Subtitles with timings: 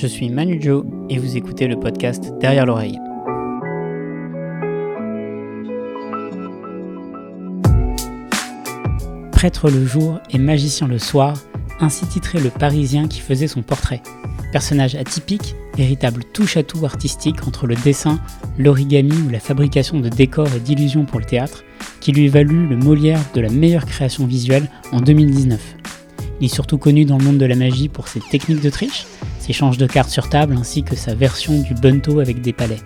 [0.00, 2.98] Je suis Manu Joe et vous écoutez le podcast Derrière l'oreille.
[9.30, 11.36] Prêtre le jour et magicien le soir,
[11.80, 14.00] ainsi titré le Parisien qui faisait son portrait.
[14.52, 18.20] Personnage atypique, véritable touche-à-tout artistique entre le dessin,
[18.56, 21.62] l'origami ou la fabrication de décors et d'illusions pour le théâtre,
[22.00, 25.60] qui lui valut le Molière de la meilleure création visuelle en 2019.
[26.40, 29.04] Il est surtout connu dans le monde de la magie pour ses techniques de triche,
[29.40, 32.78] ses de cartes sur table ainsi que sa version du bunto avec des palais.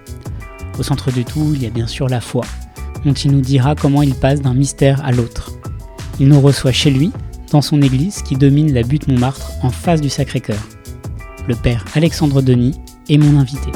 [0.78, 2.44] Au centre de tout, il y a bien sûr la foi,
[3.04, 5.50] dont il nous dira comment il passe d'un mystère à l'autre.
[6.20, 7.12] Il nous reçoit chez lui,
[7.50, 10.62] dans son église qui domine la butte Montmartre en face du Sacré-Cœur.
[11.46, 13.70] Le père Alexandre Denis est mon invité.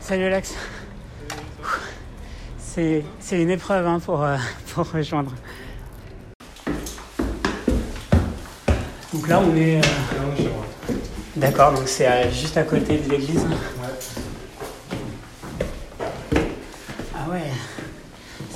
[0.00, 0.54] Salut Alex.
[2.58, 4.36] C'est une épreuve hein, euh,
[4.74, 5.32] pour rejoindre.
[9.14, 9.78] Donc là on est...
[9.78, 9.82] Euh,
[11.36, 13.46] D'accord, donc c'est euh, juste à côté de l'église.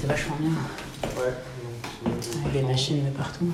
[0.08, 0.50] vachement bien.
[1.22, 1.34] Ouais.
[2.42, 3.52] Avec les machines de partout.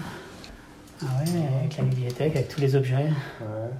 [1.02, 3.10] Ah ouais, avec la bibliothèque, avec tous les objets.
[3.40, 3.70] Ouais.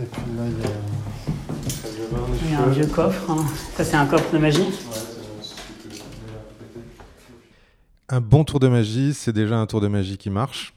[0.00, 0.70] Et puis là, il y a,
[2.44, 3.30] il y a un vieux coffre.
[3.30, 3.44] Hein.
[3.76, 4.62] Ça, c'est un coffre de magie.
[4.62, 4.68] Ouais,
[8.08, 10.74] un bon tour de magie, c'est déjà un tour de magie qui marche,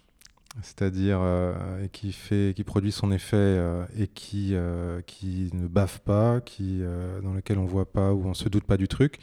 [0.61, 6.00] c'est-à-dire euh, qui fait, qui produit son effet euh, et qui, euh, qui ne bave
[6.02, 6.81] pas, qui,
[7.23, 9.20] dans lequel on voit pas ou on se doute pas du truc.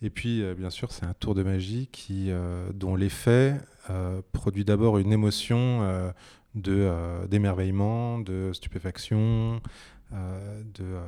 [0.00, 2.30] Et puis, bien sûr, c'est un tour de magie qui,
[2.72, 3.56] dont l'effet
[4.30, 6.12] produit d'abord une émotion
[6.54, 9.60] de, d'émerveillement, de stupéfaction,
[10.12, 11.00] de,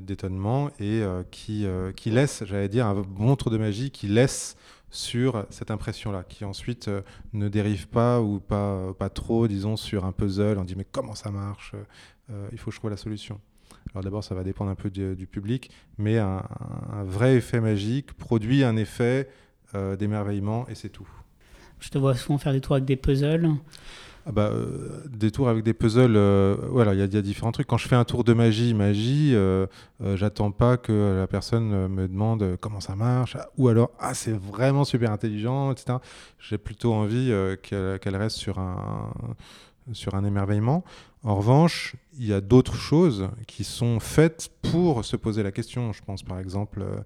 [0.00, 4.56] d'étonnement, et qui, qui laisse, j'allais dire, un bon tour de magie qui laisse
[4.90, 6.90] sur cette impression-là, qui ensuite
[7.32, 10.58] ne dérive pas ou pas, pas trop, disons, sur un puzzle.
[10.58, 11.74] On dit mais comment ça marche
[12.52, 13.40] Il faut que je trouve la solution.
[13.92, 16.42] Alors d'abord, ça va dépendre un peu du, public, mais un,
[17.04, 19.28] vrai effet magique produit un effet
[19.74, 21.08] euh, d'émerveillement et c'est tout.
[21.80, 23.48] Je te vois souvent faire des tours avec des puzzles.
[24.28, 27.68] Ah bah, euh, des tours avec des puzzles, euh, voilà, il y, a différents trucs.
[27.68, 29.36] Quand je fais un tour de magie, magie,
[30.14, 34.84] j'attends pas que la personne me demande comment ça marche, ou alors ah c'est vraiment
[34.84, 35.98] super intelligent, etc.
[36.38, 37.32] J'ai plutôt envie
[37.62, 39.12] qu'elle reste sur un
[39.92, 40.84] sur un émerveillement.
[41.22, 45.92] En revanche, il y a d'autres choses qui sont faites pour se poser la question.
[45.92, 47.00] Je pense par exemple euh,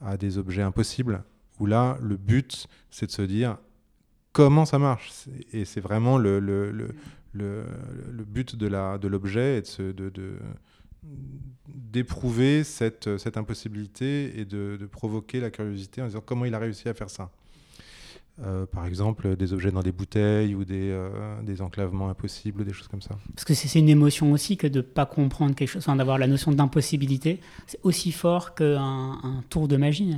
[0.00, 1.22] à des objets impossibles,
[1.60, 3.58] où là, le but, c'est de se dire
[4.36, 5.12] comment ça marche.
[5.54, 6.40] Et c'est vraiment le,
[8.26, 8.66] but de
[9.08, 10.38] l'objet, de, de,
[11.66, 16.92] d'éprouver cette, impossibilité et de provoquer la curiosité en disant comment il a réussi à
[16.92, 17.30] faire ça.
[18.44, 22.72] Euh, par exemple, des objets dans des bouteilles ou des, euh, des enclavements impossibles, des
[22.74, 23.16] choses comme ça.
[23.34, 26.26] Parce que c'est une émotion aussi que de ne pas comprendre quelque chose, d'avoir la
[26.26, 30.14] notion d'impossibilité, c'est aussi fort qu'un un tour de magie.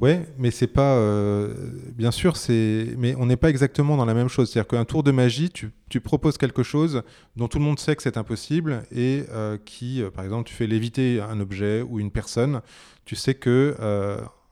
[0.00, 0.96] Oui, mais c'est pas.
[0.96, 1.54] Euh,
[1.94, 2.88] bien sûr, c'est.
[2.98, 4.50] Mais on n'est pas exactement dans la même chose.
[4.50, 7.02] C'est-à-dire qu'un tour de magie, tu, tu, proposes quelque chose
[7.36, 9.24] dont tout le monde sait que c'est impossible et
[9.64, 12.60] qui, par exemple, tu fais léviter un objet ou une personne,
[13.06, 13.74] tu sais que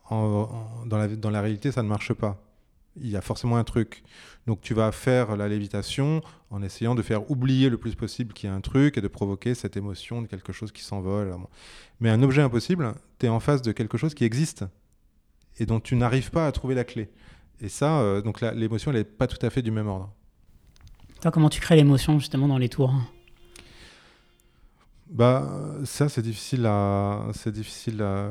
[0.08, 2.43] dans, la, dans la réalité, ça ne marche pas
[2.96, 4.02] il y a forcément un truc.
[4.46, 8.48] Donc tu vas faire la lévitation en essayant de faire oublier le plus possible qu'il
[8.48, 11.34] y a un truc et de provoquer cette émotion de quelque chose qui s'envole.
[12.00, 14.64] Mais un objet impossible, tu es en face de quelque chose qui existe
[15.58, 17.10] et dont tu n'arrives pas à trouver la clé.
[17.60, 20.12] Et ça, euh, donc l'émotion, elle n'est pas tout à fait du même ordre.
[21.20, 22.92] Toi, comment tu crées l'émotion justement dans les tours?
[25.10, 25.46] Bah,
[25.84, 28.28] ça, c'est difficile, à, c'est difficile à,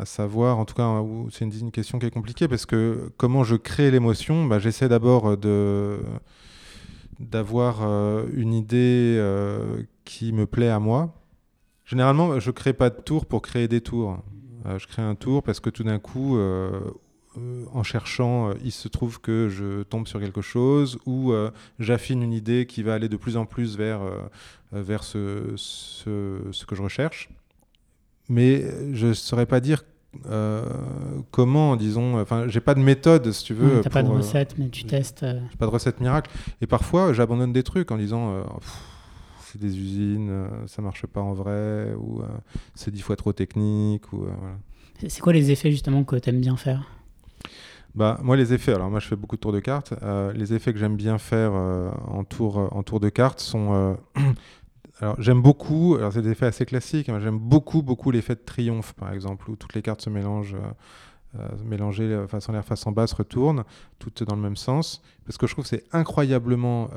[0.00, 0.58] à, savoir.
[0.58, 4.44] En tout cas, c'est une, question qui est compliquée parce que comment je crée l'émotion?
[4.44, 6.00] Bah, J'essaie d'abord de,
[7.20, 11.14] d'avoir euh, une idée euh, qui me plaît à moi.
[11.84, 14.18] Généralement, je ne crée pas de tour pour créer des tours.
[14.66, 16.38] Euh, je crée un tour parce que tout d'un coup,
[17.72, 21.32] en cherchant, il se trouve que je tombe sur quelque chose ou
[21.78, 24.00] j'affine une idée qui va aller de plus en plus vers
[24.74, 27.30] euh, vers ce, ce, que je recherche.
[28.28, 29.82] Mais je ne saurais pas dire
[30.26, 30.62] euh,
[31.30, 33.80] comment, disons, enfin, j'ai pas de méthode, si tu veux.
[33.80, 35.24] Tu pas de euh, recette, mais tu testes.
[35.24, 36.30] J'ai pas de recette miracle.
[36.60, 38.44] Et parfois, j'abandonne des trucs en disant,
[39.40, 42.20] c'est des usines, ça marche pas en vrai, ou
[42.74, 44.26] c'est dix fois trop technique, ou
[45.08, 46.86] C'est quoi les effets justement que tu aimes bien faire?
[47.94, 49.94] Bah, moi, les effets, alors moi je fais beaucoup de tours de cartes.
[50.34, 53.96] les effets que j'aime bien faire en, tour, en tour de cartes sont
[55.00, 58.40] alors j'aime beaucoup, alors c'est des effets assez classiques, hein, j'aime beaucoup beaucoup l'effet de
[58.40, 60.56] triomphe par exemple, où toutes les cartes se mélangent
[61.64, 63.64] mélanger façon l'air face en bas se retournent,
[63.98, 66.90] toutes dans le même sens, parce que je trouve que c'est incroyablement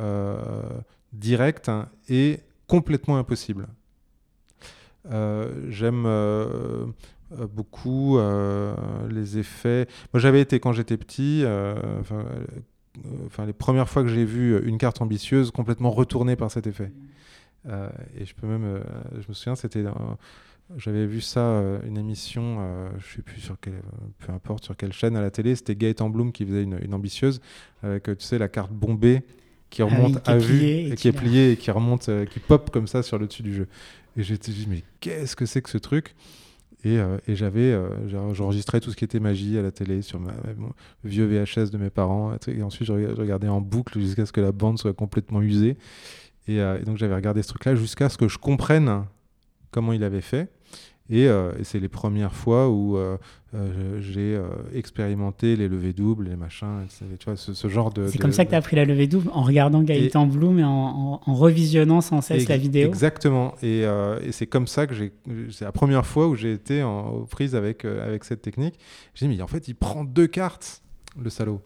[1.14, 3.68] direct hein, et complètement impossible.
[5.70, 6.06] J'aime
[7.54, 8.20] beaucoup
[9.10, 9.88] les effets.
[10.14, 11.44] Moi, j'avais été quand j'étais petit,
[12.00, 16.92] enfin, les premières fois que j'ai vu une carte ambitieuse complètement retournée par cet effet.
[17.68, 17.90] Euh,
[18.20, 18.84] et je peux même, euh,
[19.14, 19.84] je me souviens, c'était
[20.78, 22.60] j'avais vu ça, euh, une émission,
[22.98, 23.82] je sais plus sur quelle,
[24.20, 27.42] peu importe sur quelle chaîne à la télé, c'était Gaëtan Bloom qui faisait une, ambitieuse
[27.84, 29.22] avec, tu sais, la carte bombée
[29.70, 32.88] qui ah remonte à vue et, qui est pliée et qui remonte, qui pop comme
[32.88, 33.68] ça sur le dessus du jeu.
[34.18, 36.16] Et j'étais dit, mais qu'est-ce que c'est que ce truc?
[36.84, 40.72] Et, et j'avais, j'enregistrais tout ce qui était magie à la télé sur ma, mon
[41.04, 42.34] vieux VHS de mes parents.
[42.48, 45.78] Et ensuite, je regardais en boucle jusqu'à ce que la bande soit complètement usée.
[46.50, 49.06] Euh, et, donc j'avais regardé ce truc-là jusqu'à ce que je comprenne
[49.72, 50.52] comment il avait fait.
[51.10, 53.18] Et, euh, c'est les premières fois où euh,
[54.00, 54.40] j'ai
[54.74, 56.86] expérimenté les levées doubles, les machins,
[57.20, 58.08] tu vois, ce, genre de.
[58.08, 60.64] C'est comme ça que tu as appris la levée double en regardant Gaëtan Bloom et
[60.64, 62.88] en, revisionnant sans cesse la vidéo.
[62.88, 63.56] Exactement.
[63.62, 63.86] Et,
[64.32, 65.12] c'est comme ça que j'ai.
[65.52, 68.76] C'est la première fois où j'ai été en prise avec, avec cette technique.
[69.16, 70.82] J'ai dit, mais en fait, il prend deux cartes,
[71.22, 71.62] le salaud.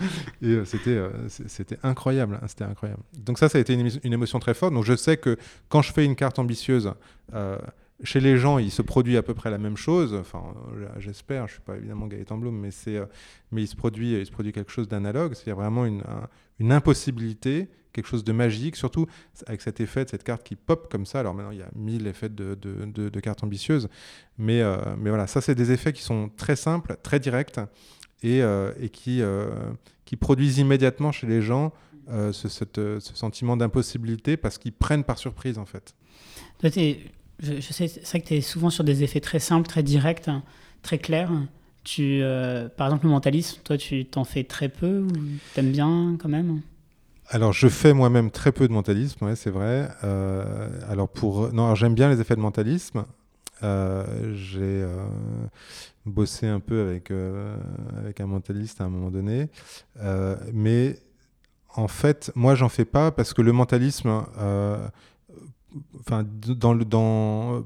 [0.42, 3.02] et euh, c'était euh, c'était incroyable, hein, c'était incroyable.
[3.18, 4.74] Donc ça, ça a été une, émotion très forte.
[4.74, 5.36] Donc je sais que
[5.68, 6.92] quand je fais une carte ambitieuse,
[7.34, 7.58] euh,
[8.02, 10.14] chez les gens, il se produit à peu près la même chose.
[10.14, 10.42] Enfin,
[10.98, 11.46] j'espère.
[11.46, 13.00] Je suis pas évidemment Gaëtan Blum, mais c'est
[13.52, 15.34] mais il se produit il se produit quelque chose d'analogue.
[15.34, 16.02] C'est vraiment une,
[16.58, 19.06] une impossibilité, quelque chose de magique, surtout
[19.46, 21.20] avec cet effet de cette carte qui pop comme ça.
[21.20, 23.88] Alors maintenant, il y a mille effets de, de, de, cartes ambitieuses,
[24.36, 24.62] mais,
[24.98, 27.58] mais voilà, ça, c'est des effets qui sont très simples, très directs,
[28.22, 29.50] et, euh, et qui, euh,
[30.04, 31.72] qui produisent immédiatement chez les gens
[32.08, 35.94] euh, ce, ce, sentiment d'impossibilité parce qu'ils prennent par surprise en fait.
[37.40, 40.30] Je, sais, c'est que tu es souvent sur des effets très simples, très directs,
[40.82, 41.30] très clairs.
[41.84, 42.20] Tu,
[42.76, 45.12] par exemple, le mentalisme, toi, tu t'en fais très peu ou
[45.54, 46.60] t'aimes bien quand même?
[47.28, 49.88] Alors, je fais moi-même très peu de mentalisme, ouais, c'est vrai.
[50.88, 53.04] alors, pour non, j'aime bien les effets de mentalisme.
[53.62, 54.84] j'ai
[56.06, 57.56] bosser un peu avec, euh,
[57.98, 59.48] avec un mentaliste à un moment donné.
[60.00, 60.98] Euh, mais
[61.74, 64.88] en fait, moi, j'en fais pas parce que le mentalisme, euh,
[66.00, 67.64] enfin, dans le, dans,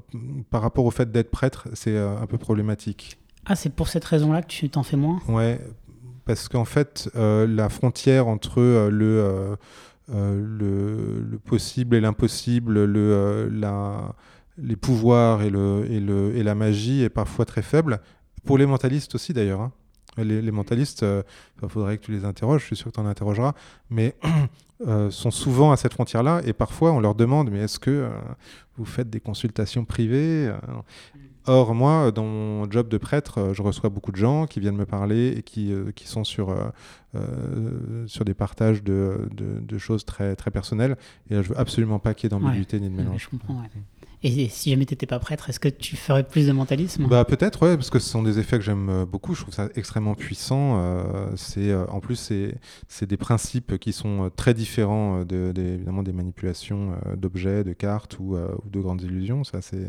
[0.49, 3.17] par rapport au fait d'être prêtre, c'est un peu problématique.
[3.45, 5.19] Ah, c'est pour cette raison-là que tu t'en fais moins?
[5.27, 5.59] Ouais,
[6.25, 9.57] parce qu'en fait, la frontière entre le,
[10.09, 14.15] le, le, possible et l'impossible, le, la,
[14.57, 17.99] les pouvoirs et, le, et, le, et la magie est parfois très faible.
[18.45, 19.61] Pour les mentalistes aussi d'ailleurs.
[19.61, 19.71] Hein.
[20.17, 21.23] Les, mentalistes, il euh,
[21.69, 23.53] faudrait que tu les interroges, je suis sûr que tu en interrogeras,
[23.89, 24.15] mais
[24.87, 28.09] euh, sont souvent à cette frontière-là et parfois on leur demande mais est-ce que euh,
[28.77, 30.51] vous faites des consultations privées
[31.47, 34.85] Or, moi, dans mon job de prêtre, je reçois beaucoup de gens qui viennent me
[34.85, 36.55] parler et qui, qui sont sur,
[38.05, 40.97] sur des partages de, de, choses très, très personnelles.
[41.31, 43.23] Et là, je veux absolument pas qu'il y ait d'ambiguïté ni de mélange.
[43.23, 43.69] Je comprends, ouais.
[44.23, 47.07] Et si jamais tu n'étais pas prêtre, est-ce que tu ferais plus de mentalisme?
[47.07, 49.33] Bah, Peut-être, ouais, parce que ce sont des effets que j'aime euh, beaucoup.
[49.33, 50.79] Je trouve ça extrêmement puissant.
[50.79, 56.13] Euh, c'est, euh, en plus, c'est, des principes qui sont très différents de, évidemment des
[56.13, 59.43] manipulations d'objets, de cartes ou, ou, de grandes illusions.
[59.43, 59.87] Ça, c'est,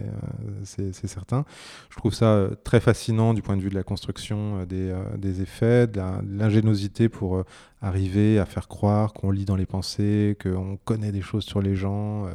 [0.64, 1.44] c'est, certain.
[1.90, 5.86] Je trouve ça très fascinant du point de vue de la construction des, des effets,
[5.86, 7.44] de, l'ingéniosité pour
[7.82, 11.74] arriver à faire croire qu'on lit dans les pensées, qu'on connaît des choses sur les
[11.74, 12.28] gens,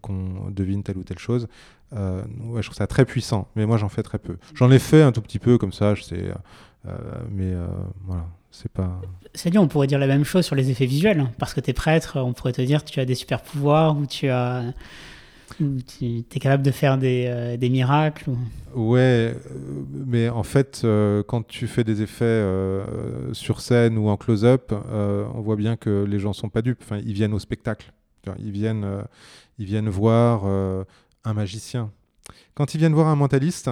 [0.00, 1.48] qu'on devine telle ou telle chose.
[1.94, 4.36] Euh, ouais, je trouve ça très puissant, mais moi j'en fais très peu.
[4.54, 6.24] J'en ai fait un tout petit peu comme ça, je sais,
[6.86, 6.90] euh,
[7.30, 7.66] mais euh,
[8.06, 9.00] voilà, c'est pas.
[9.34, 11.70] C'est-à-dire, on pourrait dire la même chose sur les effets visuels, hein, parce que tu
[11.70, 14.62] es prêtre, on pourrait te dire que tu as des super pouvoirs ou tu as.
[15.58, 18.30] tu es capable de faire des, des miracles
[18.74, 19.36] Ouais,
[19.92, 20.86] mais en fait,
[21.26, 22.42] quand tu fais des effets
[23.32, 26.80] sur scène ou en close-up, on voit bien que les gens sont pas dupes.
[26.82, 27.92] Enfin, ils viennent au spectacle.
[28.38, 28.86] Ils viennent,
[29.58, 30.46] ils viennent voir
[31.24, 31.90] un magicien.
[32.54, 33.70] Quand ils viennent voir un mentaliste,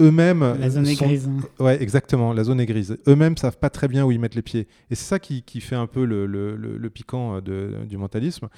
[0.00, 0.56] eux-mêmes.
[0.58, 1.28] La zone est grise.
[1.28, 1.40] Hein.
[1.62, 2.98] Ouais, exactement, la zone est grise.
[3.06, 4.68] Eux-mêmes savent pas très bien où ils mettent les pieds.
[4.90, 8.48] Et c'est ça qui, qui, fait un peu le, le, le, piquant de, du mentalisme.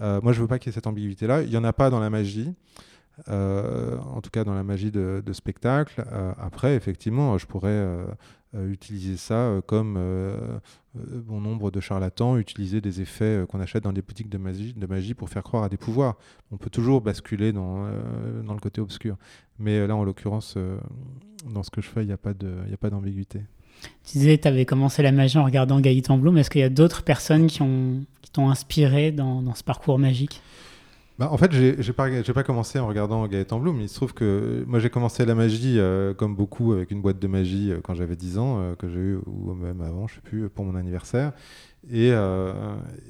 [0.00, 1.42] Euh, moi, je veux pas qu'il y ait cette ambiguïté-là.
[1.42, 2.52] Il y en a pas dans la magie.
[3.28, 6.04] Euh, en tout cas dans la magie de, spectacle.
[6.12, 7.86] Euh, après, effectivement, je pourrais
[8.54, 9.98] utiliser ça comme
[10.94, 14.86] bon nombre de charlatans, utiliser des effets qu'on achète dans des boutiques de magie, de
[14.86, 16.16] magie pour faire croire à des pouvoirs.
[16.52, 17.88] On peut toujours basculer dans,
[18.44, 19.16] dans le côté obscur.
[19.58, 20.56] Mais là, en l'occurrence,
[21.52, 23.40] dans ce que je fais, il n'y a pas d'ambiguïté.
[24.04, 26.38] Tu disais tu avais commencé la magie en regardant Gaëtan Bloom.
[26.38, 30.40] Est-ce qu'il y a d'autres personnes qui t'ont qui inspiré dans, dans ce parcours magique?
[31.18, 34.14] Bah, en fait, j'ai pas, pas commencé en regardant Gaëtan Bloom, mais il se trouve
[34.14, 35.78] que moi j'ai commencé la magie,
[36.16, 39.54] comme beaucoup, avec une boîte de magie quand j'avais 10 ans, que j'ai eu, ou
[39.54, 41.32] même avant, je sais plus, pour mon anniversaire.
[41.92, 42.08] Et,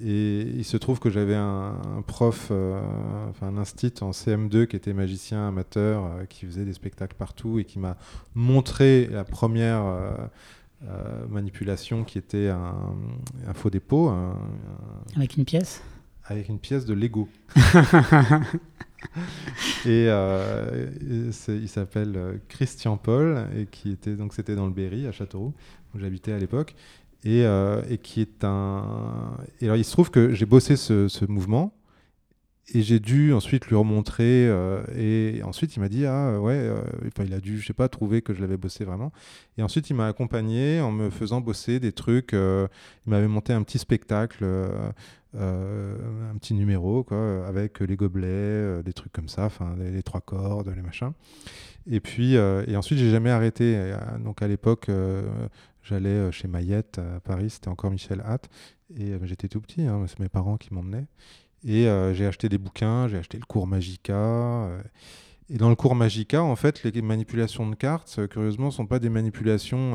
[0.02, 2.50] il se trouve que j'avais un, prof,
[3.30, 7.64] enfin un instit en CM2 qui était magicien amateur, qui faisait des spectacles partout et
[7.64, 7.96] qui m'a
[8.34, 9.82] montré la première
[11.30, 14.12] manipulation qui était un faux dépôt.
[15.16, 15.82] Avec une pièce?
[16.26, 17.28] Avec une pièce de Lego.
[19.86, 20.90] et euh,
[21.48, 25.52] il s'appelle euh, Christian Paul et qui était donc c'était dans le Berry à Châteauroux
[25.94, 26.74] où j'habitais à l'époque
[27.22, 31.08] et, euh, et, qui est un et alors il se trouve que j'ai bossé ce,
[31.08, 31.74] ce mouvement
[32.72, 34.46] et j'ai dû ensuite lui remontrer
[34.96, 36.70] et ensuite il m'a dit ah ouais
[37.06, 39.12] enfin il a dû je sais pas trouver que je l'avais bossé vraiment
[39.58, 42.68] et ensuite il m'a accompagné en me faisant bosser des trucs il
[43.06, 44.46] m'avait monté un petit spectacle
[45.36, 45.96] euh,
[46.30, 50.20] un petit numéro quoi, avec les gobelets, euh, des trucs comme ça, enfin les, trois
[50.20, 51.12] cordes, les machins.
[51.90, 53.94] Et puis euh, et ensuite j'ai jamais arrêté.
[54.20, 54.90] Donc à l'époque
[55.82, 58.48] j'allais chez Mayette à Paris, c'était encore Michel Hatt
[58.96, 61.06] et j'étais tout petit, hein, c'est mes parents qui m'emmenaient.
[61.64, 64.68] Et j'ai acheté des bouquins, j'ai acheté le cours Magica.
[65.48, 68.98] et dans le cours Magica, en fait, les manipulations de cartes, curieusement, ne sont pas
[68.98, 69.94] des manipulations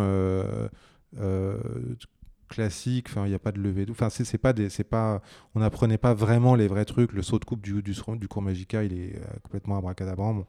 [2.49, 3.07] classique.
[3.09, 3.85] Enfin, il n'y a pas de levée.
[3.89, 5.21] Enfin, c'est pas des, c'est pas,
[5.55, 7.13] on n'apprenait pas vraiment les vrais trucs.
[7.13, 10.45] Le saut de coupe du, du, du cours Magica, il est euh, complètement abracadabrant.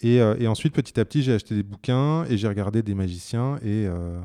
[0.00, 2.94] Et, euh, et, ensuite, petit à petit, j'ai acheté des bouquins et j'ai regardé des
[2.94, 4.20] magiciens et euh,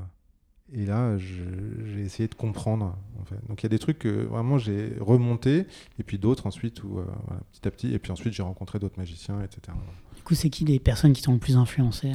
[0.74, 2.96] et là, j'ai essayé de comprendre.
[3.20, 3.36] En fait.
[3.48, 5.66] Donc il y a des trucs que vraiment j'ai remonté,
[6.00, 7.00] et puis d'autres ensuite, où,
[7.52, 9.78] petit à petit, et puis ensuite j'ai rencontré d'autres magiciens, etc.
[10.16, 12.12] Du coup, c'est qui les personnes qui t'ont le plus influencé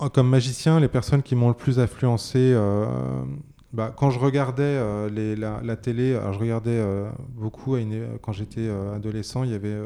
[0.00, 3.24] Oh, comme magicien, les personnes qui m'ont le plus influencé, euh,
[3.72, 7.76] bah, quand je regardais euh, les, la, télé, alors je regardais euh, beaucoup
[8.22, 9.76] quand j'étais adolescent, il y avait,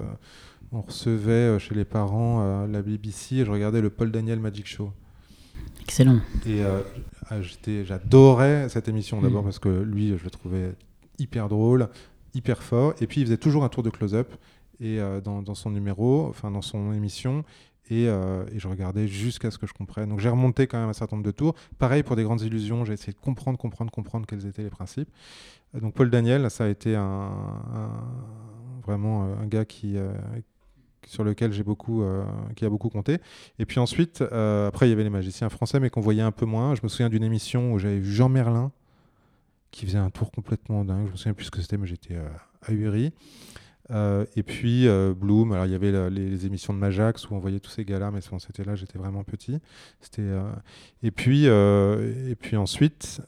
[0.71, 4.93] on recevait chez les parents la BBC et je regardais le Paul Daniel Magic Show.
[5.83, 6.21] Excellent.
[6.47, 6.63] Et
[7.29, 7.41] ah,
[7.85, 9.45] j'adorais cette émission d'abord mm.
[9.45, 10.75] parce que lui, je le trouvais
[11.19, 11.89] hyper drôle,
[12.35, 12.95] hyper fort.
[13.01, 14.33] Et puis il faisait toujours un tour de close-up
[14.81, 17.45] et dans, dans, son numéro, enfin dans son émission,
[17.93, 20.09] euh, et, je regardais jusqu'à ce que je comprenne.
[20.09, 21.55] Donc j'ai remonté quand même un certain nombre de tours.
[21.79, 25.09] Pareil pour des grandes illusions, j'ai essayé de comprendre, comprendre, comprendre quels étaient les principes.
[25.75, 27.31] Euh, donc Paul Daniel, ça a été un,
[28.85, 29.97] vraiment euh, un gars qui,
[31.07, 32.05] sur lequel j'ai beaucoup,
[32.57, 33.19] qui a beaucoup compté.
[33.59, 36.47] Et puis ensuite, après il y avait les magiciens français, mais qu'on voyait un peu
[36.47, 36.75] moins.
[36.75, 38.73] Je me souviens d'une émission où j'avais vu Jean Merlin
[39.71, 41.07] qui faisait un tour complètement dingue.
[41.07, 42.17] Je me souviens plus ce que c'était, mais j'étais
[42.69, 43.13] ahuri.
[43.91, 47.39] Euh, et puis euh, Bloom, alors il y avait les, émissions de Majax où on
[47.39, 49.61] voyait tous ces gars-là, mais c'était là, j'étais vraiment petit.
[50.19, 50.53] Euh,
[51.03, 53.21] et puis ensuite,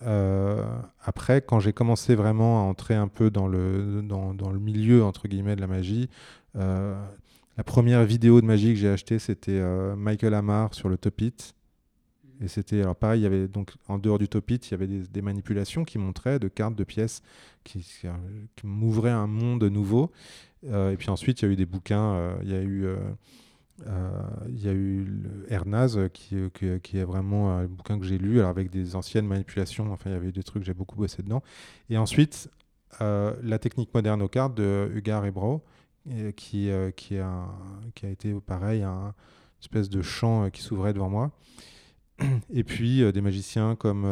[1.05, 5.05] après, quand j'ai commencé vraiment à entrer un peu dans le dans, dans, le milieu
[5.05, 6.09] entre guillemets de la magie,
[7.57, 9.61] la première vidéo de magie que j'ai achetée, c'était
[9.97, 11.55] Michael Amar sur le Top It.
[12.41, 14.75] Et c'était alors pareil, il y avait donc en dehors du top it, il y
[14.75, 17.23] avait des, manipulations qui montraient de cartes, de pièces,
[17.63, 17.87] qui,
[18.57, 20.11] qui m'ouvraient un monde nouveau.
[20.67, 22.15] Euh, et puis ensuite, il y a eu des bouquins.
[22.15, 22.87] Euh, il y a eu.
[22.87, 22.97] Euh,
[24.49, 25.07] il y a eu
[26.13, 29.93] qui, est vraiment un bouquin que j'ai lu alors avec des anciennes manipulations.
[29.93, 31.43] Enfin, il y avait des trucs, j'ai beaucoup bossé dedans.
[31.91, 32.51] Et ensuite,
[33.01, 35.65] la technique moderne aux cartes de Hugar Ebro,
[36.37, 37.49] qui, qui, a,
[37.95, 39.15] qui a été pareil, un
[39.61, 41.31] espèce de champ qui s'ouvrait devant moi.
[42.53, 44.07] Et puis des magiciens comme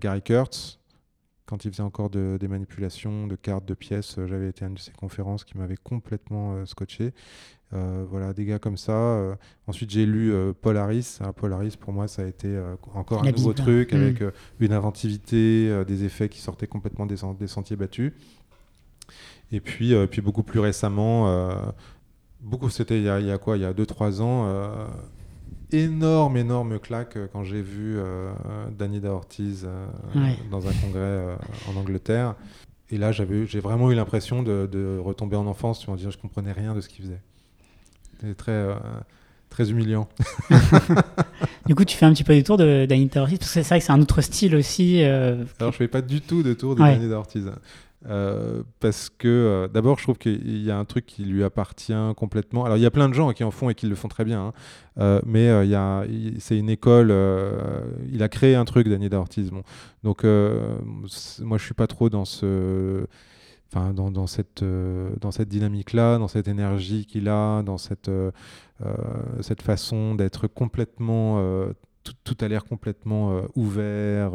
[0.00, 0.80] Gary Kurtz,
[1.50, 4.74] quand il faisait encore des manipulations de cartes, de pièces, euh, j'avais été à une
[4.74, 7.12] de ses conférences qui m'avait complètement euh, scotché.
[7.72, 9.36] Euh, voilà, des gars comme ça.
[9.66, 11.18] ensuite, j'ai lu Polaris.
[11.36, 12.60] Polaris, pour moi, ça a été
[12.94, 14.32] encore un nouveau truc avec mm.
[14.60, 18.12] une inventivité, des effets qui sortaient complètement des, des sentiers battus.
[19.52, 21.54] Et puis, puis beaucoup plus récemment,
[22.40, 24.88] beaucoup, c'était il, il, y a quoi Il y a 2-3 ans
[25.72, 28.32] énorme, énorme claque euh, quand j'ai vu euh,
[28.76, 29.86] Danida Ortiz euh,
[30.50, 31.36] dans un congrès
[31.68, 32.34] en Angleterre.
[32.90, 33.24] Et là, j'ai
[33.60, 35.78] vraiment eu l'impression de, retomber en enfance.
[35.80, 37.20] Tu dire, je comprenais rien de ce qu'il faisait.
[38.12, 38.66] C'était très,
[39.48, 40.08] très humiliant.
[41.66, 43.68] du coup, tu fais un petit peu des tours de Danida Ortiz parce que c'est
[43.68, 45.04] vrai que c'est un autre style aussi.
[45.04, 47.48] Alors, je fais pas du tout de tours de Danida Ortiz.
[48.06, 51.92] Euh, parce que euh, d'abord, je trouve qu'il y a un truc qui lui appartient
[52.16, 52.64] complètement.
[52.64, 54.24] Alors, il y a plein de gens qui en font et qui le font très
[54.24, 54.52] bien, hein.
[54.98, 55.50] euh, mais
[56.38, 57.14] c'est une école.
[58.10, 59.50] il a créé un truc, Daniel Ortiz.
[60.02, 62.34] Donc, moi, je suis pas trop dans cette,
[65.48, 68.10] dynamique-là, dans cette énergie qu'il a, dans cette,
[69.40, 71.66] cette façon d'être complètement
[72.02, 74.32] tout, tout, a l'air complètement ouvert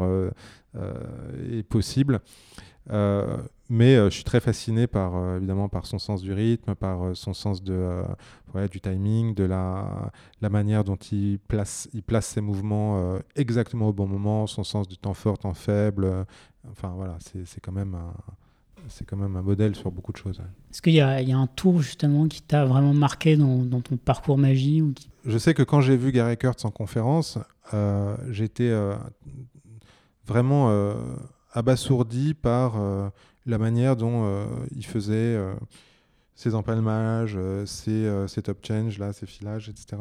[1.50, 2.20] et possible.
[3.68, 7.62] Mais je suis très fasciné par évidemment par son sens du rythme, par son sens
[7.62, 8.02] de
[8.70, 13.92] du timing, de la, la manière dont il place il place ses mouvements exactement au
[13.92, 16.26] bon moment, son sens du temps fort, temps faible.
[16.70, 18.12] enfin voilà, c'est quand même un
[18.88, 20.40] c'est quand même un modèle sur beaucoup de choses.
[20.70, 23.96] Est-ce qu'il y, y, a un tour justement qui t'a vraiment marqué dans, dans, ton
[23.96, 24.94] parcours magie ou
[25.24, 27.38] Je sais que quand j'ai vu Gary Kurtz en conférence,
[27.74, 28.94] euh, j'étais euh,
[30.26, 30.94] vraiment euh,
[31.52, 32.74] abasourdi par
[33.46, 35.38] la manière dont il faisait
[36.34, 39.96] ses empalmages, ses, ses, top change, là, ses filages, etc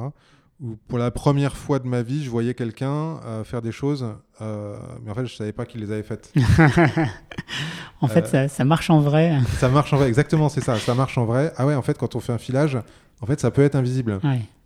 [0.62, 4.06] où pour la première fois de ma vie, je voyais quelqu'un euh, faire des choses,
[4.42, 6.34] euh, mais en fait, je savais pas qu'il les avait faites.
[8.02, 9.38] en fait, ça, ça, marche en vrai.
[9.58, 10.78] ça marche en vrai, exactement, c'est ça.
[10.78, 11.52] Ça marche en vrai.
[11.58, 12.78] Ah ouais, en fait, quand on fait un filage,
[13.22, 14.20] en fait, ça peut être invisible.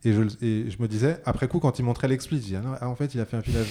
[0.05, 2.87] Et, je, et, je, me disais, après coup, quand il montrait l'explit, je disais, ah,
[2.87, 3.67] en fait, il a fait un filage.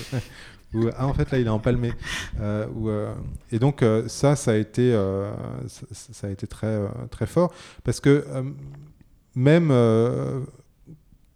[0.97, 1.93] Ah, en fait, là, il est empalmé.
[2.41, 2.91] Euh, ou,
[3.51, 4.93] et donc, ça, ça a été,
[5.67, 6.79] ça, ça, a été très,
[7.11, 7.53] très fort.
[7.85, 8.25] Parce que
[9.35, 9.71] même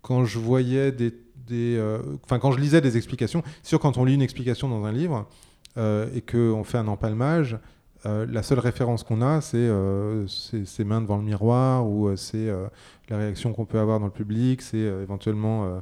[0.03, 1.15] quand je voyais des,
[1.53, 4.93] euh, enfin quand je lisais des explications, sûr quand on lit une explication dans un
[4.93, 5.27] livre
[5.79, 7.59] euh, et qu'on fait un empalmage,
[8.05, 9.71] euh, la seule référence qu'on a, c'est
[10.27, 12.49] ses mains devant le miroir ou c'est
[13.09, 15.81] la réaction qu'on peut avoir dans le public, c'est éventuellement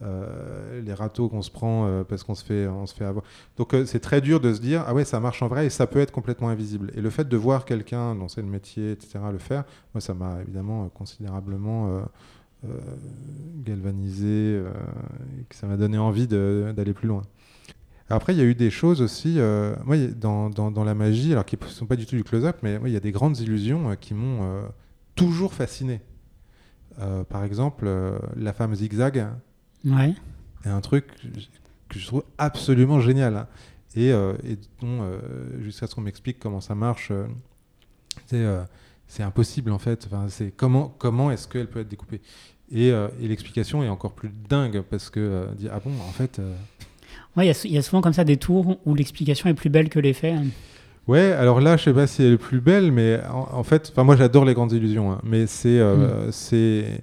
[0.00, 3.24] les râteaux qu'on se prend parce qu'on se fait, on se fait avoir.
[3.56, 5.86] Donc c'est très dur de se dire ah ouais ça marche en vrai et ça
[5.86, 6.90] peut être complètement invisible.
[6.94, 9.64] Et le fait de voir quelqu'un dont c'est le métier etc le faire,
[9.94, 12.02] moi ça m'a évidemment considérablement
[12.66, 12.76] euh,
[13.64, 14.70] galvanisé, euh,
[15.40, 17.22] et que ça m'a donné envie d'aller plus loin.
[18.10, 21.46] Après, il y a eu des choses aussi, euh, moi, dans, dans, la magie, alors
[21.46, 23.96] qui ne sont pas du tout du close-up, mais il y a des grandes illusions
[23.98, 24.62] qui m'ont
[25.14, 26.02] toujours fasciné.
[27.30, 27.88] par exemple,
[28.36, 29.26] la femme zigzag
[29.84, 30.14] ouais.
[30.64, 31.06] est un truc
[31.88, 33.36] que je trouve absolument génial.
[33.36, 33.46] Hein.
[33.96, 35.04] Et, et dont,
[35.60, 37.10] jusqu'à ce qu'on m'explique comment ça marche,
[38.26, 38.46] c'est
[39.10, 40.06] c'est impossible en fait.
[40.06, 42.20] Enfin, c'est comment comment est-ce qu'elle peut être découpée?
[42.72, 46.12] Et, euh, et l'explication est encore plus dingue parce que euh, dit ah bon en
[46.12, 46.38] fait.
[46.38, 46.54] Euh,
[47.36, 49.98] ouais, il y, a souvent comme ça des tours où l'explication est plus belle que
[49.98, 50.36] l'effet.
[51.08, 54.04] Ouais, alors là, je sais pas si elle est plus belle, mais en, fait, enfin
[54.04, 56.30] moi j'adore les grandes illusions, hein, mais c'est mm.
[56.30, 57.02] c'est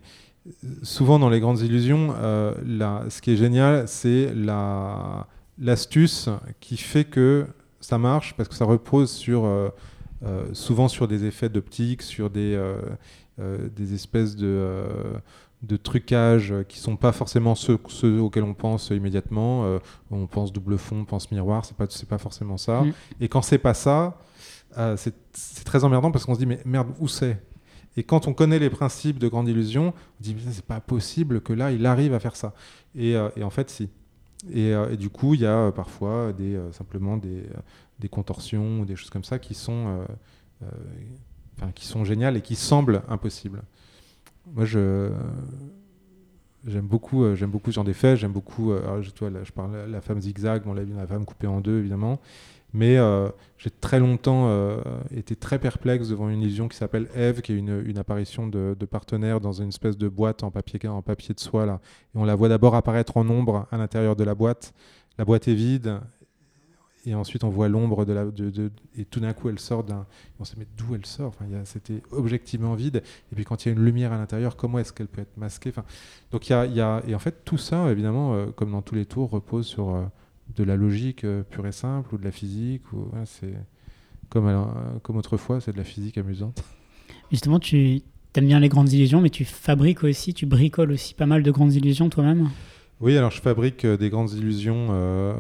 [0.84, 2.14] souvent dans les grandes illusions,
[2.66, 5.28] là, ce qui est génial, c'est la
[5.60, 6.30] l'astuce
[6.60, 7.48] qui fait que
[7.82, 9.72] ça marche parce que ça repose sur
[10.24, 12.80] euh, souvent sur des effets d'optique, sur des, euh,
[13.40, 14.84] euh, des espèces de,
[15.62, 19.80] de trucages qui sont pas forcément ceux, ceux auxquels on pense immédiatement.
[20.10, 22.82] on pense double fond, on pense miroir, c'est pas, pas forcément ça.
[22.82, 22.94] Mm.
[23.22, 24.18] Et quand c'est pas ça,
[24.96, 27.40] c'est très emmerdant parce qu'on se dit mais merde, où c'est?
[27.98, 31.52] Et quand on connaît les principes de grande illusion, on dit c'est pas possible que
[31.52, 32.54] là il arrive à faire ça.
[32.96, 33.90] Et, et en fait, si.
[34.52, 37.44] Et, et, du coup, il y a parfois des, simplement des,
[38.00, 40.06] des contorsions ou des choses comme ça qui sont, euh,
[40.64, 43.64] euh, qui sont géniales et qui semblent impossibles.
[44.54, 45.12] Moi, je
[46.66, 48.18] j'aime beaucoup, euh, j'aime beaucoup ce genre d'effets.
[48.18, 48.72] J'aime beaucoup.
[48.72, 51.80] alors, je, toi, je parle la femme zigzag, bon, la, la femme coupée en deux,
[51.80, 52.20] évidemment.
[52.78, 52.98] Mais
[53.58, 54.50] j'ai très longtemps
[55.10, 59.42] été très perplexe devant une illusion qui s'appelle Eve, qui est une, apparition de, partenaire
[59.42, 61.66] dans une espèce de boîte en papier, en papier de soie.
[61.66, 61.80] Là.
[62.14, 64.74] Et on la voit d'abord apparaître en ombre à l'intérieur de la boîte.
[65.18, 66.00] La boîte est vide
[67.08, 70.06] et ensuite on voit l'ombre de la de, et tout d'un coup elle sort d'un
[70.40, 71.30] on se met d'où elle sort?
[71.30, 74.80] Enfin c'était objectivement vide et puis quand il y a une lumière à l'intérieur comment
[74.80, 75.70] est-ce qu'elle peut être masquée?
[75.70, 75.86] Enfin
[76.32, 78.82] donc il y a, y a, et en fait tout ça évidemment euh, comme dans
[78.82, 80.04] tous les tours repose sur euh,
[80.56, 83.54] de la logique euh, pure et simple ou de la physique ou c'est
[84.30, 86.64] comme comme autrefois c'est de la physique amusante
[87.32, 88.02] justement tu
[88.36, 91.52] aimes bien les grandes illusions mais tu fabriques aussi tu bricoles aussi pas mal de
[91.52, 92.50] grandes illusions toi-même
[93.00, 95.34] oui, alors je fabrique euh, des grandes illusions euh,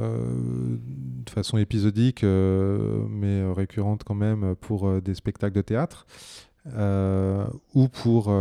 [1.26, 6.06] de façon épisodique, euh, mais récurrente quand même, pour des spectacles de théâtre.
[6.76, 8.34] Ou pour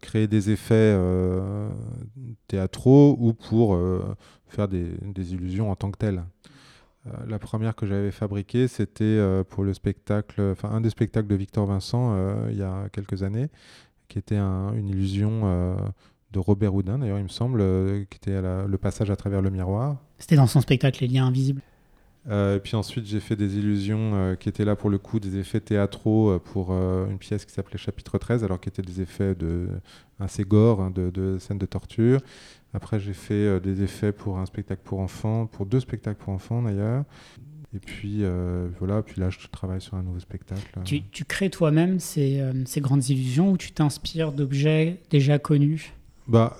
[0.00, 0.98] créer des effets
[2.48, 3.78] théâtraux ou pour
[4.48, 6.24] faire des, illusions en tant que telles.
[7.26, 11.66] la première que j'avais fabriquée, c'était pour le spectacle, enfin un des spectacles de Victor
[11.66, 12.16] Vincent
[12.48, 13.48] il y a quelques années,
[14.08, 15.76] qui était une illusion
[16.34, 19.50] de Robert Houdin, d'ailleurs, il me semble, euh, qui était le passage à travers le
[19.50, 19.96] miroir.
[20.18, 21.62] C'était dans son spectacle Les liens invisibles.
[22.28, 25.20] Euh, et puis ensuite, j'ai fait des illusions euh, qui étaient là pour le coup,
[25.20, 29.34] des effets théâtraux pour une pièce qui s'appelait Chapitre 13, alors qui étaient des effets
[29.34, 29.68] de,
[30.18, 32.20] assez gore, hein, de, de scènes de torture.
[32.72, 36.62] Après, j'ai fait des effets pour un spectacle pour enfants, pour deux spectacles pour enfants
[36.62, 37.04] d'ailleurs.
[37.74, 38.22] Et puis
[38.78, 40.80] voilà, puis là je travaille sur un nouveau spectacle.
[40.84, 45.92] Tu, tu crées toi-même ces, ces, grandes illusions ou tu t'inspires d'objets déjà connus?
[46.26, 46.56] Bah,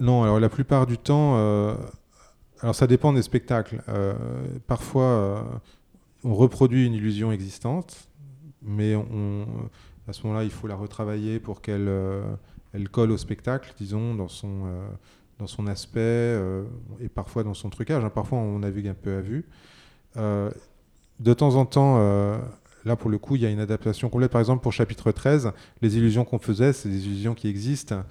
[0.00, 1.74] non, alors la plupart du temps, euh,
[2.60, 3.82] alors ça dépend des spectacles.
[3.88, 4.14] Euh,
[4.66, 5.42] parfois, euh,
[6.24, 8.08] on reproduit une illusion existante
[8.60, 9.46] mais on,
[10.08, 11.88] à ce moment-là, il faut la retravailler pour qu'elle
[12.74, 14.64] elle colle au spectacle, disons, dans son,
[15.38, 16.36] dans son aspect
[17.00, 18.04] et parfois dans son trucage.
[18.04, 18.10] Hein.
[18.10, 19.46] Parfois, on navigue un peu à vue.
[20.16, 21.98] de temps en temps,
[22.84, 24.30] Là, pour le coup, il y a une adaptation complète.
[24.30, 28.02] Par exemple, pour chapitre 13, les illusions qu'on faisait, c'est des illusions qui existent.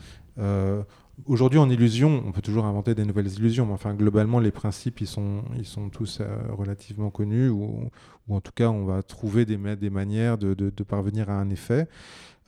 [1.25, 5.01] Aujourd'hui, en illusion, on peut toujours inventer des nouvelles illusions, mais enfin, globalement, les principes,
[5.01, 7.89] ils sont, ils sont tous euh, relativement connus, ou,
[8.27, 11.49] ou, en tout cas, on va trouver des, des manières de, de, parvenir à un
[11.49, 11.87] effet.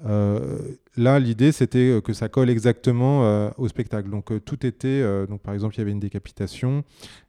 [0.06, 0.60] Euh,
[0.96, 4.10] là, l'idée, c'était euh, que ça colle exactement au spectacle.
[4.12, 5.04] Donc, tout était.
[5.28, 6.84] donc, par exemple, il y avait une décapitation.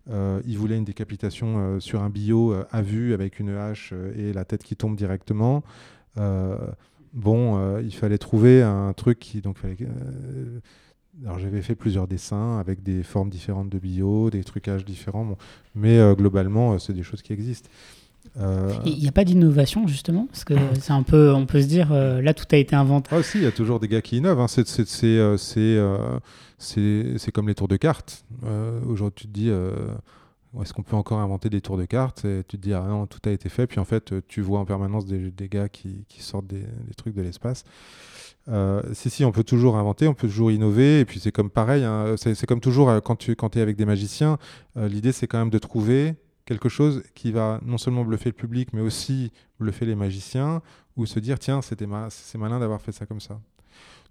[0.08, 4.62] il voulait une décapitation sur un bio à vue avec une hache et la tête
[4.62, 5.64] qui tombe directement.
[7.14, 9.40] bon, il fallait trouver un truc qui.
[9.40, 9.56] Donc,
[11.24, 15.36] alors j'avais fait plusieurs dessins avec des formes différentes de bio, des trucages différents,
[15.74, 17.68] mais globalement c'est des choses qui existent.
[18.38, 21.66] Euh, il n'y a pas d'innovation justement parce que c'est un peu, on peut se
[21.66, 23.10] dire euh, là tout a été inventé.
[23.12, 24.40] Ah si, il y a toujours des gars qui innovent.
[24.40, 24.46] Hein.
[25.56, 26.18] Euh,
[26.58, 28.24] c'est comme les tours de cartes.
[28.86, 29.50] Aujourd'hui, tu te dis
[30.60, 33.06] est-ce qu'on peut encore inventer des tours de cartes et Tu te dis ah non,
[33.06, 33.66] tout a été fait.
[33.66, 36.64] Puis en fait, tu vois en permanence des, gars qui, sortent des,
[36.96, 37.64] trucs de l'espace.
[38.92, 41.00] si, si, on peut toujours inventer, on peut toujours innover.
[41.00, 43.86] Et puis c'est comme pareil, hein, c'est comme toujours quand tu quand es avec des
[43.86, 44.38] magiciens,
[44.76, 46.16] l'idée c'est quand même de trouver
[46.50, 50.62] quelque chose qui va non seulement bluffer le public, mais aussi bluffer les magiciens,
[50.96, 53.40] ou se dire, tiens, c'était c'est malin d'avoir fait ça comme ça.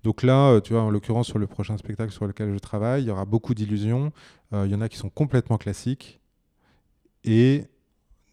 [0.03, 3.03] Donc là, euh, tu vois, en l'occurrence, sur le prochain spectacle sur lequel je travaille,
[3.03, 4.13] il y aura beaucoup d'illusions.
[4.53, 6.18] Euh, il y en a qui sont complètement classiques
[7.23, 7.65] et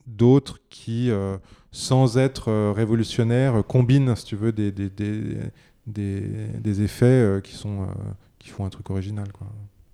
[0.06, 1.36] d'autres qui, euh,
[1.72, 5.40] sans être révolutionnaires, combinent, si tu veux, des, des, des,
[5.86, 7.88] des effets qui, sont,
[8.38, 9.26] qui font un truc original.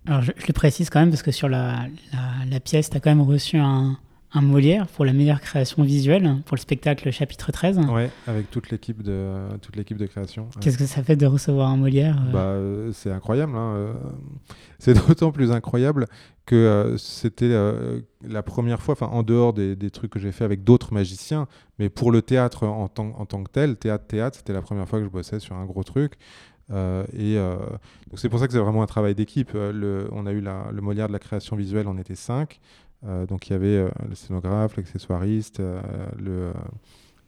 [0.06, 1.86] Alors, je, le précise quand même parce que sur la,
[2.48, 3.98] la, pièce, tu as quand même reçu un,
[4.34, 7.78] un, Molière pour la meilleure création visuelle pour le spectacle chapitre 13.
[7.90, 10.48] Ouais, avec toute l'équipe de, toute l'équipe de création.
[10.60, 13.56] Qu'est-ce que ça fait de recevoir un Molière euh bah, euh, C'est incroyable.
[13.56, 13.92] Hein, euh.
[14.78, 16.06] c'est d'autant plus incroyable
[16.44, 17.54] que c'était
[18.22, 21.46] la première fois, enfin en dehors des, des trucs que j'ai fait avec d'autres magiciens,
[21.78, 24.98] mais pour le théâtre en tant, en tant que tel, théâtre-théâtre, c'était la première fois
[24.98, 26.14] que je bossais sur un gros truc.
[26.70, 27.36] Euh, et
[28.08, 29.52] donc c'est pour ça que c'est vraiment un travail d'équipe.
[29.54, 32.60] On a eu le Molière de la création visuelle, on était cinq.
[33.28, 35.60] Donc il y avait le scénographe, l'accessoiriste,
[36.18, 36.52] le,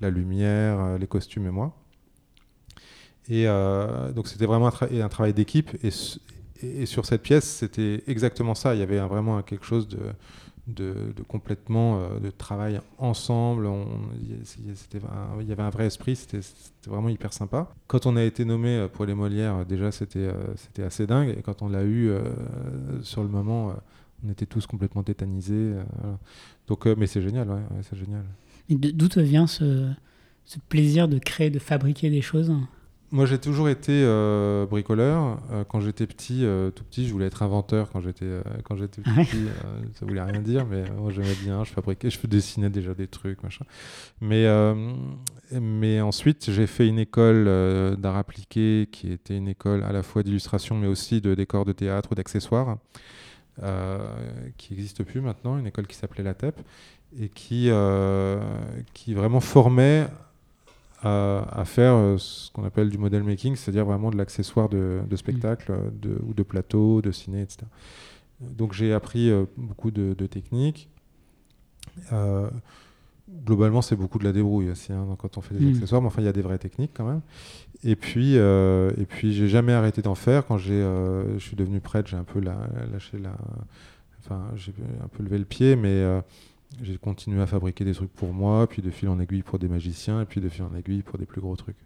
[0.01, 1.75] la lumière, les costumes et moi.
[3.29, 3.47] Et
[4.15, 5.71] donc c'était vraiment un, travail d'équipe.
[5.83, 8.75] Et, sur cette pièce, c'était exactement ça.
[8.75, 9.99] Il y avait vraiment quelque chose de,
[10.67, 13.69] de, complètement euh, de travail ensemble.
[14.21, 16.41] il y avait un vrai esprit, c'était
[16.87, 17.69] vraiment hyper sympa.
[17.87, 21.35] Quand on a été nommé euh, pour les Molières, euh, déjà c'était assez dingue.
[21.39, 22.13] Et quand on l'a eu
[23.03, 23.75] sur le moment,
[24.27, 25.73] on était tous complètement tétanisés.
[26.67, 28.25] Donc, mais c'est génial, ouais, c'est génial.
[28.69, 29.91] D'où te vient ce,
[30.45, 32.53] ce plaisir de créer, de fabriquer des choses?
[33.15, 35.39] Moi, j'ai toujours été euh, bricoleur.
[35.53, 37.89] Euh, quand j'étais petit, euh, tout petit, je voulais être inventeur.
[37.93, 38.27] Quand j'étais
[38.65, 39.45] quand j'étais ah petit,
[39.93, 41.63] ça voulait rien dire, mais moi j'aimais bien.
[41.63, 43.65] Je fabriquais, je dessinais déjà des trucs, machin.
[44.21, 44.47] Mais
[45.53, 47.45] mais ensuite, j'ai fait une école
[47.99, 51.73] d'art appliqué qui était une école à la fois d'illustration, mais aussi de décors de
[51.73, 52.79] théâtre ou d'accessoires,
[54.57, 55.59] qui n'existe plus maintenant.
[55.59, 56.61] Une école qui s'appelait la TEP
[57.21, 57.71] et qui
[58.95, 60.09] qui vraiment formait
[61.05, 65.73] à, faire euh, ce qu'on appelle du model making, c'est-à-dire vraiment de l'accessoire de, spectacle
[65.73, 66.01] mm.
[66.01, 67.67] de, ou de plateau, de ciné, etc.
[68.41, 70.89] Donc j'ai appris euh, beaucoup de, techniques.
[72.13, 72.51] Euh,
[73.45, 75.75] globalement, c'est beaucoup de la débrouille aussi hein, quand on fait des mm.
[75.75, 77.21] accessoires, mais enfin, il y a des vraies techniques quand même.
[77.83, 80.47] Et puis, et puis j'ai jamais arrêté d'en faire.
[80.47, 83.37] Quand j'ai, je suis devenu prêtre, j'ai un peu lâché la.
[84.21, 86.03] Enfin, j'ai un peu levé le pied, mais
[86.83, 89.69] j'ai continué à fabriquer des trucs pour moi, puis de fil en aiguille pour des
[89.69, 91.77] magiciens, et puis de fil en aiguille pour des plus gros trucs.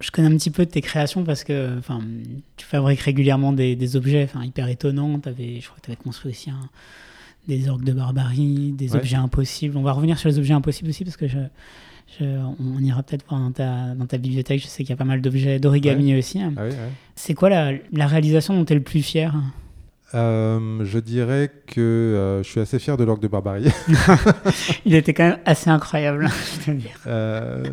[0.00, 1.80] Je connais un petit peu de tes créations parce que
[2.56, 5.20] tu fabriques régulièrement des, objets hyper étonnants.
[5.24, 6.50] Avais, je crois que tu avais construit aussi
[7.46, 9.76] des orgues de barbarie, des objets impossibles.
[9.76, 11.38] On va revenir sur les objets impossibles aussi parce que je,
[12.20, 14.60] on ira peut-être voir dans ta, dans ta bibliothèque.
[14.60, 16.40] Je sais qu'il y a pas mal d'objets d'origami aussi.
[16.42, 16.62] Ah
[17.14, 19.34] C'est quoi la, la réalisation dont tu es le plus fier?
[20.14, 23.66] Euh, je dirais que euh, je suis assez fier de l'orgue de Barbarie.
[24.84, 26.28] il était quand même assez incroyable,
[26.64, 26.98] je veux dire.
[27.06, 27.64] Euh,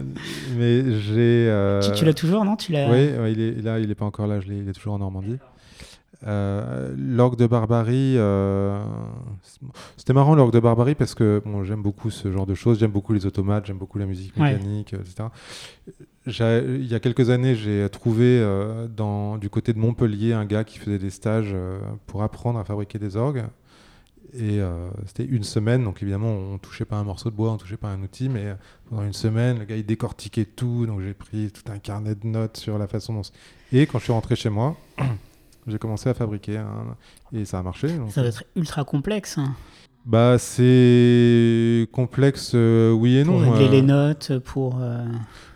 [0.57, 1.91] mais j'ai.
[1.95, 2.55] Tu, l'as toujours, non?
[2.55, 2.89] Tu l'as...
[2.89, 5.37] Oui, il est là, il n'est pas encore là, je il est toujours en Normandie.
[6.25, 8.17] L'orgue de Barbarie,
[9.97, 12.91] c'était marrant l'orgue de Barbarie parce que bon, j'aime beaucoup ce genre de choses, j'aime
[12.91, 15.29] beaucoup les automates, j'aime beaucoup la musique mécanique, etc
[16.25, 20.63] il y a quelques années, j'ai trouvé euh, dans, du côté de Montpellier un gars
[20.63, 23.43] qui faisait des stages euh, pour apprendre à fabriquer des orgues.
[24.35, 24.59] Et
[25.05, 27.89] c'était une semaine, donc évidemment, on touchait pas un morceau de bois, on touchait pas
[27.89, 28.55] un outil, mais
[28.89, 32.25] pendant une semaine, le gars il décortiquait tout, donc j'ai pris tout un carnet de
[32.25, 33.21] notes sur la façon dont.
[33.71, 34.75] Et quand je suis rentré chez moi,
[35.67, 36.61] j'ai commencé à fabriquer
[37.31, 37.89] et ça a marché.
[38.09, 39.37] ça doit être ultra complexe.
[39.37, 39.55] Hein.
[40.05, 43.41] Bah, c'est complexe, euh, oui et non.
[43.41, 43.71] Pour régler euh.
[43.71, 44.79] les notes, pour.
[44.81, 45.05] Euh,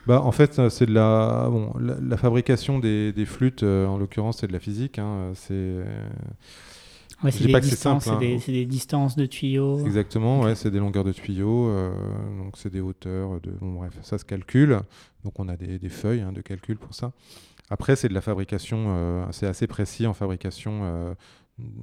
[0.05, 4.47] bah, en fait, c'est de la, bon, la, fabrication des, des flûtes, en l'occurrence, c'est
[4.47, 4.99] de la physique.
[4.99, 5.83] Hein, c'est.
[7.23, 8.19] Ouais, c'est des, distances, hein.
[8.19, 9.83] des, des, distances de tuyaux.
[9.85, 11.69] Exactement, ouais, c'est des longueurs de tuyaux,
[12.37, 13.41] donc c'est des hauteurs.
[13.41, 13.49] De...
[13.59, 14.79] Bon, bref, ça se calcule.
[15.25, 17.11] Donc on a des, feuilles hein, de calcul pour ça.
[17.69, 21.15] Après, c'est de la fabrication, c'est assez précis en fabrication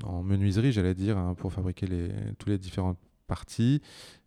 [0.05, 3.81] en menuiserie, j'allais dire, hein, pour fabriquer les, tous les différentes parties.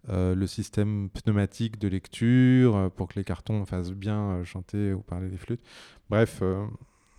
[0.10, 4.94] Euh, le système pneumatique de lecture euh, pour que les cartons fassent bien euh, chanter
[4.94, 5.62] ou parler des flûtes.
[6.10, 6.42] Bref,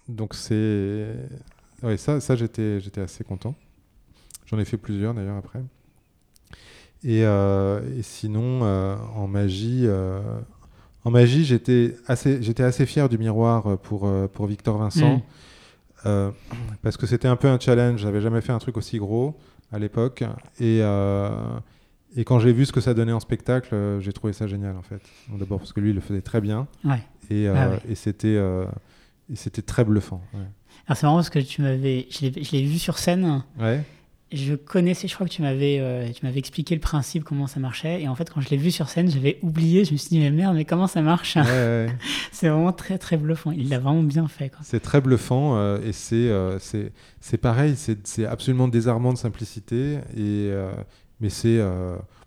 [0.09, 1.14] donc c'est.
[1.98, 3.55] Ça, ça j'étais, j'étais assez content.
[4.46, 5.62] J'en ai fait plusieurs d'ailleurs après.
[7.05, 7.22] Et
[8.03, 9.87] sinon, en magie,
[11.04, 15.16] en magie, j'étais assez, j'étais assez fier du miroir pour, pour Victor Vincent.
[15.16, 15.22] Mm.
[16.06, 16.30] Euh,
[16.82, 18.00] parce que c'était un peu un challenge.
[18.00, 19.38] J'avais jamais fait un truc aussi gros
[19.72, 20.22] à l'époque.
[20.61, 21.30] Et, euh,
[22.16, 24.76] et quand j'ai vu ce que ça donnait en spectacle, euh, j'ai trouvé ça génial
[24.76, 25.02] en fait.
[25.32, 26.66] D'abord parce que lui, il le faisait très bien.
[26.84, 27.02] Ouais.
[27.30, 28.40] Et, ah et c'était
[29.34, 30.22] c'était très bluffant.
[30.87, 33.44] Alors c'est marrant parce que tu m'avais, je l'ai vu sur scène.
[33.58, 33.84] Ouais
[34.32, 37.60] je connaissais, je crois que tu m'avais, euh, tu m'avais expliqué le principe, comment ça
[37.60, 38.02] marchait.
[38.02, 39.84] Et en fait, quand je l'ai vu sur scène, j'avais oublié.
[39.84, 41.38] Je me suis dit, mais merde, mais comment ça marche?
[42.32, 43.52] C'est vraiment très, très bluffant.
[43.52, 44.52] Il l'a vraiment bien fait.
[44.62, 49.18] C'est très bluffant euh, et c'est, euh, c'est, c'est pareil, c'est, c'est absolument désarmant de
[49.18, 49.98] simplicité.
[50.16, 50.50] Et,
[51.20, 51.60] mais c'est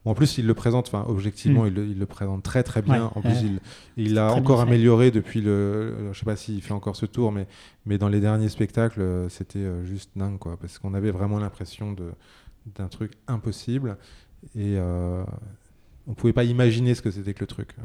[0.03, 1.67] en plus, il le présente, enfin, objectivement, mm.
[1.67, 3.11] il, le, présente très très bien.
[3.13, 3.59] en plus, il,
[3.97, 6.11] il l'a encore amélioré depuis le.
[6.11, 7.45] Je sais pas s'il fait encore ce tour, mais,
[7.85, 10.57] mais dans les derniers spectacles, euh, c'était euh, juste dingue, quoi.
[10.57, 11.95] Parce qu'on avait vraiment l'impression
[12.75, 13.97] d'un truc impossible.
[14.55, 15.23] Et euh,
[16.07, 17.75] on pouvait pas imaginer ce que c'était que le truc.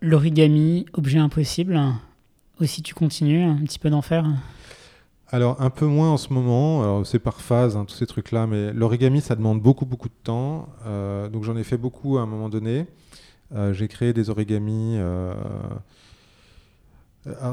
[0.00, 1.78] L'origami, objet impossible.
[2.58, 4.26] Aussi, tu continues un petit peu d'en faire?
[5.32, 8.72] Alors un peu moins en ce moment, c'est par phase, hein, tous ces trucs-là, mais
[8.72, 12.26] l'origami ça demande beaucoup beaucoup de temps, euh, donc j'en ai fait beaucoup à un
[12.26, 12.86] moment donné.
[13.54, 14.96] Euh, j'ai créé des origamis.
[14.98, 15.34] Euh,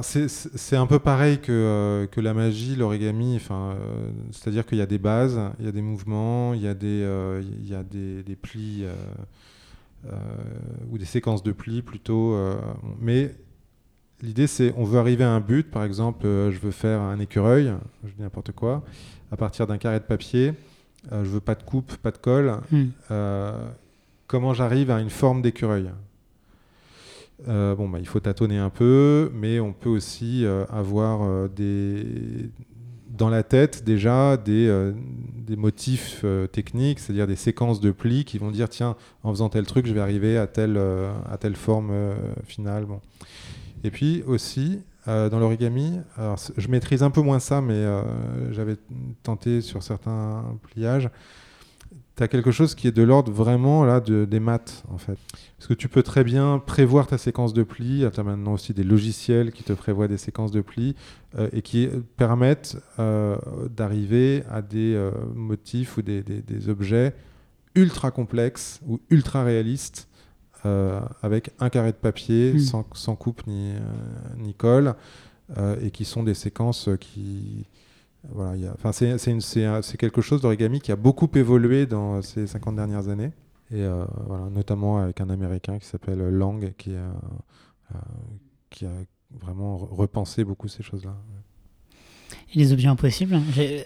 [0.02, 3.40] c'est un peu pareil que, la magie, l'origami,
[4.32, 7.06] c'est-à-dire qu'il y a des bases, il y a des mouvements, il y a des,
[7.60, 8.86] il y a des, des plis
[10.90, 12.36] ou des séquences de plis plutôt,
[13.02, 13.36] mais
[14.24, 17.20] L'idée, c'est on veut arriver à un but, par exemple, euh, je veux faire un
[17.20, 17.72] écureuil,
[18.04, 18.84] je dis n'importe quoi,
[19.32, 20.54] à partir d'un carré de papier,
[21.12, 22.58] euh, je veux pas de coupe, pas de colle.
[22.72, 22.86] Hmm.
[23.12, 23.70] Euh,
[24.26, 25.92] comment j'arrive à une forme d'écureuil?
[27.46, 32.50] Bon, bah, il faut tâtonner un peu, mais on peut aussi avoir des,
[33.10, 34.92] dans la tête déjà des,
[35.46, 39.68] des motifs techniques, c'est-à-dire des séquences de plis qui vont dire tiens, en faisant tel
[39.68, 40.82] truc, je vais arriver à telle,
[41.30, 41.92] à telle forme
[42.48, 42.86] finale.
[42.86, 43.02] Bon.
[43.84, 46.00] Et puis aussi, euh, dans l'origami,
[46.58, 48.02] je maîtrise un peu moins ça, mais euh,
[48.52, 48.76] j'avais
[49.24, 51.10] tenté sur certains pliages.
[52.18, 55.18] Tu as quelque chose qui est de l'ordre vraiment là de, des maths, en fait.
[55.58, 58.04] Parce que tu peux très bien prévoir ta séquence de plis.
[58.12, 60.96] Tu as maintenant aussi des logiciels qui te prévoient des séquences de plis
[61.38, 61.88] euh, et qui
[62.18, 65.00] permettent d'arriver à des
[65.36, 67.14] motifs ou des, des, objets
[67.76, 70.07] ultra complexes ou ultra réalistes
[70.68, 72.60] euh, avec un carré de papier, hmm.
[72.60, 73.80] sans, sans, coupe ni, euh,
[74.38, 74.96] ni colle,
[75.58, 77.66] euh, et qui sont des séquences qui...
[78.30, 83.32] Voilà, c'est quelque chose d'origami qui a beaucoup évolué dans ces 50 dernières années,
[83.72, 83.86] et
[84.26, 87.14] voilà, notamment avec un Américain qui s'appelle Lang, qui a,
[88.70, 88.92] qui a
[89.40, 91.16] vraiment repensé beaucoup ces choses-là.
[92.54, 93.36] Et les objets impossibles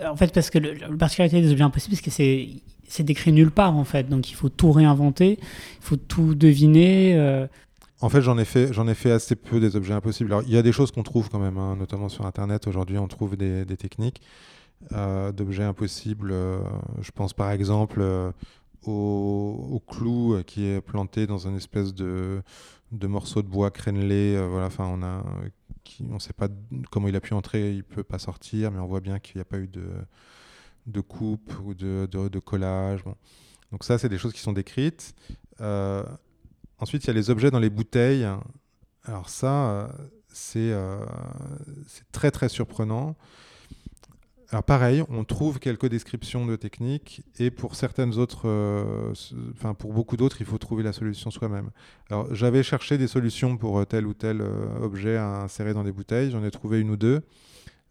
[0.08, 3.76] En fait, parce que la particularité des objets impossibles, c'est que c'est décrit nulle part
[3.76, 4.08] en fait.
[4.10, 7.15] Donc il faut tout réinventer, il faut tout deviner.
[7.15, 7.47] Euh.
[8.02, 10.32] En fait, j'en ai fait, j'en ai fait assez peu des objets impossibles.
[10.32, 12.67] Alors, il y a des choses qu'on trouve quand même, hein, notamment sur Internet.
[12.67, 14.21] Aujourd'hui, on trouve des, techniques
[14.91, 16.32] euh, d'objets impossibles.
[16.32, 16.60] Euh,
[17.02, 18.04] je pense par exemple
[18.86, 22.41] au, clou qui est planté dans une espèce de,
[22.91, 24.36] de morceau de bois crénelé.
[24.50, 25.24] voilà, enfin, on a,
[25.84, 26.48] qui, on ne sait pas
[26.91, 29.41] comment il a pu entrer, il peut pas sortir, mais on voit bien qu'il n'y
[29.41, 29.86] a pas eu de
[30.88, 33.04] de coupe ou de, de, collage.
[33.72, 35.15] Donc ça, c'est des choses qui sont décrites.
[35.62, 36.04] Euh,
[36.80, 38.28] ensuite, il y a les objets dans les bouteilles.
[39.04, 39.88] Alors ça, euh,
[40.56, 41.06] euh,
[41.88, 43.15] c'est très très surprenant.
[44.51, 48.49] Alors pareil, on trouve quelques descriptions de techniques et pour certaines autres,
[49.53, 51.69] enfin pour beaucoup d'autres, il faut trouver la solution soi-même.
[52.09, 54.41] Alors j'avais cherché des solutions pour tel ou tel
[54.81, 57.21] objet à insérer dans des bouteilles, j'en ai trouvé une ou deux.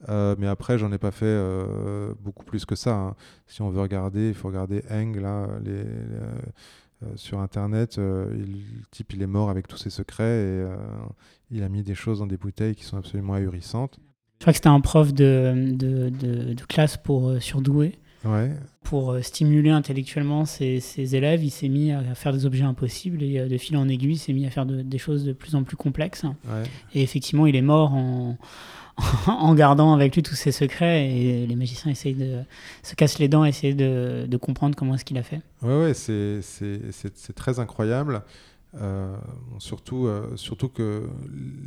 [0.09, 2.95] Euh, mais après, j'en ai pas fait euh, beaucoup plus que ça.
[2.95, 3.17] hein.
[3.47, 5.97] Si on veut regarder, il faut regarder Eng, là, euh,
[7.17, 7.99] sur Internet.
[7.99, 8.35] euh,
[8.91, 10.77] type, il est mort avec tous ses secrets et euh,
[11.51, 13.99] il a mis des choses dans des bouteilles qui sont absolument ahurissantes.
[14.41, 17.99] Je crois que c'était un prof de, de, de- de classe pour euh, surdoués.
[18.25, 18.51] Ouais,
[18.85, 23.23] Pour euh, stimuler intellectuellement ses, ses élèves, il s'est mis à faire des objets impossibles
[23.23, 25.33] et euh, de fil en aiguille, il s'est mis à faire de- des choses de
[25.35, 26.25] plus en plus complexes.
[26.25, 26.63] ouais.
[26.95, 28.37] Et effectivement, il est mort en,
[29.27, 31.11] en gardant avec lui tous ses secrets.
[31.11, 32.39] Et les magiciens essayent de
[32.83, 35.41] se cassent les dents, essayer de, de comprendre comment est-ce qu'il a fait.
[35.63, 38.23] Ouais, ouais, c'est très incroyable.
[38.75, 39.17] Euh,
[39.59, 41.09] surtout, euh, surtout que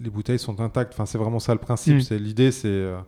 [0.01, 0.93] les bouteilles sont intactes.
[0.93, 1.95] Enfin, c'est vraiment ça le principe.
[1.95, 2.01] Mm.
[2.01, 2.99] C'est l'idée, c'est euh,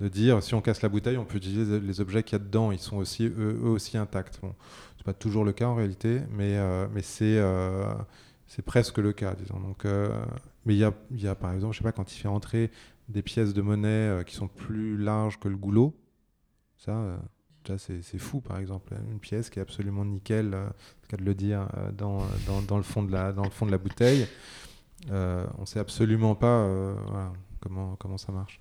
[0.00, 2.44] de dire si on casse la bouteille, on peut utiliser les objets qu'il y a
[2.44, 2.72] dedans.
[2.72, 4.40] Ils sont aussi eux, eux aussi intacts.
[4.40, 4.54] Bon,
[4.96, 6.58] c'est pas toujours le cas en réalité, mais
[6.92, 7.40] mais c'est
[8.46, 9.60] c'est presque le cas, disons.
[9.60, 9.84] Donc,
[10.64, 12.70] mais il y a, y a par exemple, je sais pas, quand il fait entrer
[13.08, 15.94] des pièces de monnaie qui sont plus larges que le goulot,
[16.76, 17.18] ça.
[17.70, 18.94] Euh, c'est fou, par exemple.
[19.10, 20.66] Une pièce qui est absolument nickel, euh,
[21.08, 23.66] cas de le dire, euh, dans, dans, dans le fond de la, dans le fond
[23.66, 24.26] de la bouteille.
[25.10, 28.60] Euh, on ne sait absolument pas euh, voilà, comment, comment ça marche.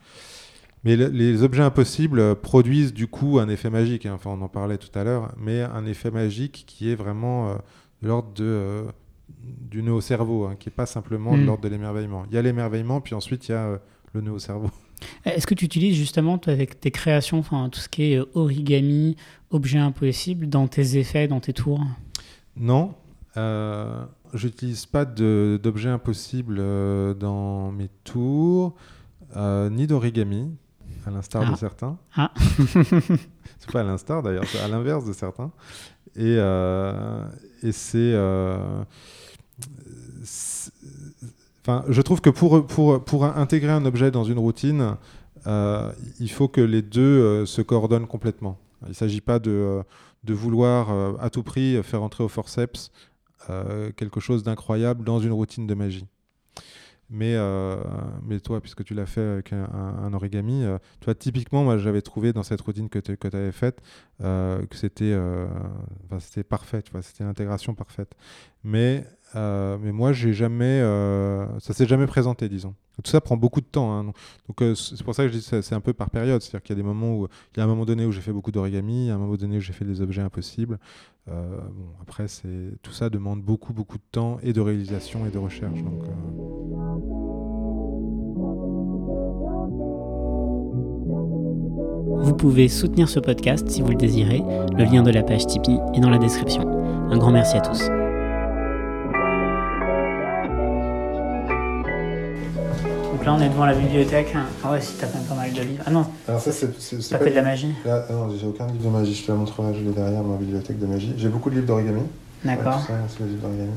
[0.84, 4.06] Mais le- les objets impossibles euh, produisent du coup un effet magique.
[4.08, 4.14] hein.
[4.16, 7.56] Enfin, on en parlait tout à l'heure, mais un effet magique qui est vraiment euh,
[8.02, 8.84] de l'ordre de, euh,
[9.44, 11.46] du nœud au cerveau, hein, qui n'est pas simplement de Mm.
[11.46, 12.26] l'ordre de l'émerveillement.
[12.30, 13.78] Il y a l'émerveillement, puis ensuite il y a euh,
[14.14, 14.72] le nœud au cerveau.
[15.26, 18.26] Est-ce que tu utilises justement, toi, avec tes créations, enfin, tout ce qui est euh,
[18.34, 19.16] origami,
[19.50, 21.82] objets impossibles, dans tes effets, dans tes tours?
[22.56, 22.94] Non,
[23.38, 28.76] euh, j'utilise pas d'objets impossibles euh, dans mes tours,
[29.36, 30.52] euh, ni d'origami,
[31.06, 31.52] à l'instar Ah.
[31.52, 31.98] de certains.
[32.16, 32.32] Ah.
[33.58, 35.52] c'est pas à l'instar d'ailleurs, c'est à l'inverse de certains.
[36.16, 36.36] Et,
[37.64, 38.14] et c'est-
[41.62, 44.96] Enfin, je trouve que pour, pour, pour intégrer un objet dans une routine,
[45.48, 48.60] euh, il faut que les deux euh, se coordonnent complètement.
[48.84, 49.84] Il ne s'agit pas de, euh,
[50.24, 52.92] de vouloir à tout prix faire entrer au forceps
[53.98, 56.06] quelque chose d'incroyable dans une routine de magie.
[57.10, 57.36] Mais,
[58.24, 60.64] mais toi, puisque tu l'as fait avec un, origami,
[61.02, 63.82] toi, typiquement, moi, j'avais trouvé dans cette routine que tu avais faite
[64.20, 65.18] que c'était
[66.12, 68.14] enfin, parfait, c'était l'intégration parfaite.
[68.64, 72.74] Mais, euh, mais moi, j'ai jamais, euh, ça s'est jamais présenté, disons.
[73.04, 73.92] Tout ça prend beaucoup de temps.
[73.98, 74.06] hein.
[74.48, 76.42] Donc, euh, c'est pour ça que je dis que c'est un peu par période.
[76.42, 78.22] C'est-à-dire qu'il y a des moments où, il y a un moment donné où j'ai
[78.22, 80.80] fait beaucoup d'origami, un moment donné où j'ai fait des objets impossibles.
[81.28, 81.34] Bon,
[82.02, 85.80] après, c'est tout ça demande beaucoup, beaucoup de temps et de réalisation et de recherche.
[92.24, 94.44] Vous pouvez soutenir ce podcast si vous le désirez.
[94.78, 96.68] Le lien de la page Tipeee est dans la description.
[97.10, 98.01] Un grand merci à tous.
[103.22, 104.34] Donc là, on est devant la bibliothèque.
[104.64, 105.84] Ah ouais, si t'as quand même pas mal de livres.
[105.86, 107.72] Ah non, Alors ça, c'est ça fait de la magie.
[107.86, 110.24] Là, ah non, j'ai aucun livre de magie, je te la montrerai, je l'ai derrière
[110.24, 111.14] ma bibliothèque de magie.
[111.18, 112.02] J'ai beaucoup de livres d'origami.
[112.44, 112.78] D'accord.
[112.90, 113.70] Ouais, c'est les livres d'origami.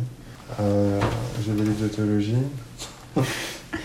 [0.61, 0.99] Euh,
[1.45, 2.37] j'ai des livres de théologie.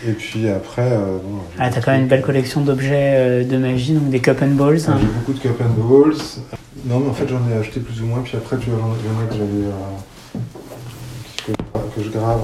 [0.07, 3.57] Et puis après, euh, bon, Ah, t'as quand même une belle collection d'objets euh, de
[3.57, 4.79] magie, donc des cup and balls.
[4.87, 6.15] Ah, J'ai beaucoup de cup and balls.
[6.85, 8.21] Non, mais en fait, j'en ai acheté plus ou moins.
[8.23, 9.65] Puis après, tu vois, j'en j'en ai que j'avais.
[9.67, 10.39] euh,
[11.47, 11.51] que,
[11.99, 12.39] que je grave.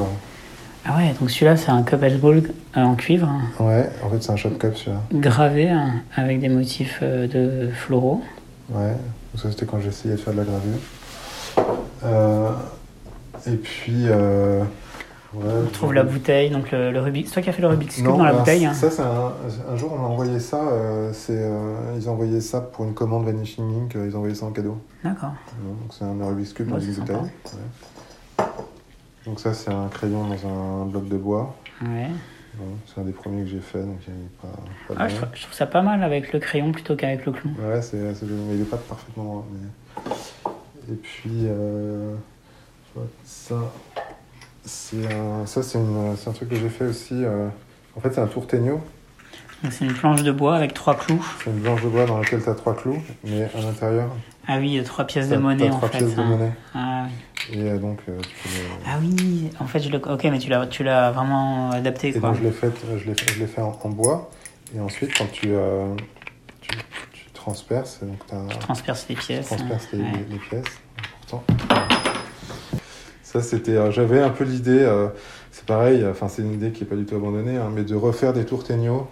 [0.88, 2.44] Ah ouais, donc celui-là, c'est un cup ball
[2.78, 3.28] euh, en cuivre,
[3.60, 5.00] Ouais, en fait, c'est un shop cup celui-là.
[5.14, 8.22] gravé hein, avec des motifs euh, de floraux.
[8.70, 10.78] Ouais, donc ça c'était quand j'essayais de faire de la gravure.
[12.04, 12.52] Euh,
[13.48, 14.06] et puis.
[14.08, 14.62] Euh,
[15.34, 17.30] ouais, On trouve la bouteille, donc le, le Rubik's.
[17.30, 19.02] C'est toi qui as fait le Rubik's Cube Non, dans la bouteille hein Ça, c'est
[19.02, 19.34] un,
[19.72, 20.58] un jour, on m'a envoyé ça.
[20.72, 21.50] euh, c'est,
[21.98, 23.94] ils ont envoyé ça pour une commande Vanishing Ink.
[23.96, 24.78] Ils ont envoyé ça en cadeau.
[25.04, 25.34] D'accord.
[25.64, 27.16] Donc, c'est un Rubik's Cube dans une bouteille.
[27.16, 27.30] Ouais.
[29.26, 31.56] Donc, ça, c'est un crayon dans un bloc de bois.
[31.82, 32.10] Ouais.
[32.56, 34.48] Bon, c'est un des premiers que j'ai fait, donc il est pas,
[34.94, 37.34] pas Ah, je, trouve, je trouve ça pas mal avec le crayon plutôt qu'avec le
[37.34, 37.50] clou.
[37.60, 39.46] Ouais, c'est, c'est joli, mais il est pas parfaitement droit.
[39.52, 42.16] mais- Et puis, euh,
[43.26, 43.56] ça,
[44.64, 47.26] c'est un, ça c'est, une- c'est un truc que j'ai fait aussi.
[47.26, 47.50] euh,
[47.98, 48.80] en fait, c'est un tourteigneau.
[49.64, 51.26] Donc c'est une planche de bois avec trois clous.
[51.44, 54.10] C'est une blanche de bois dans laquelle tu as trois clous, mais à l'intérieur,
[54.48, 55.98] Ah oui, euh, trois pièces de monnaie en trois fait.
[55.98, 56.26] pièces de hein.
[56.26, 56.52] monnaie.
[56.74, 57.12] Ah, oui.
[57.54, 59.98] Et euh, donc, euh, tu peux le- Ah oui, en fait, je le...
[59.98, 62.30] ok, mais tu l'as, tu l'as vraiment adapté Et quoi.
[62.30, 64.32] donc, je l'ai fait, je l'ai fait, je l'ai fait en, en bois.
[64.76, 65.94] Et ensuite, quand tu, euh,
[66.62, 66.70] tu,
[67.14, 69.46] tu transperces, donc tu Tu transperces les pièces.
[69.48, 70.04] transperces les, hein.
[70.06, 70.12] Ouais.
[70.28, 70.66] les- les pièces.
[71.32, 71.44] Important.
[73.24, 73.76] Ça, c'était.
[73.76, 75.10] euh, J'avais un peu l'idée, euh,
[75.52, 77.96] c'est pareil, enfin, c'est une idée qui n'est pas du tout abandonnée, hein, mais de
[77.96, 79.08] refaire des tourteigneaux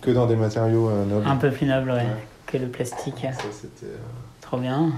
[0.00, 1.26] que dans des matériaux euh, nobles.
[1.28, 2.06] Un peu plus noble, ouais, Ouais.
[2.46, 3.20] que le plastique.
[3.32, 3.86] Ça, c'était.
[3.86, 3.96] euh,
[4.40, 4.90] Trop bien.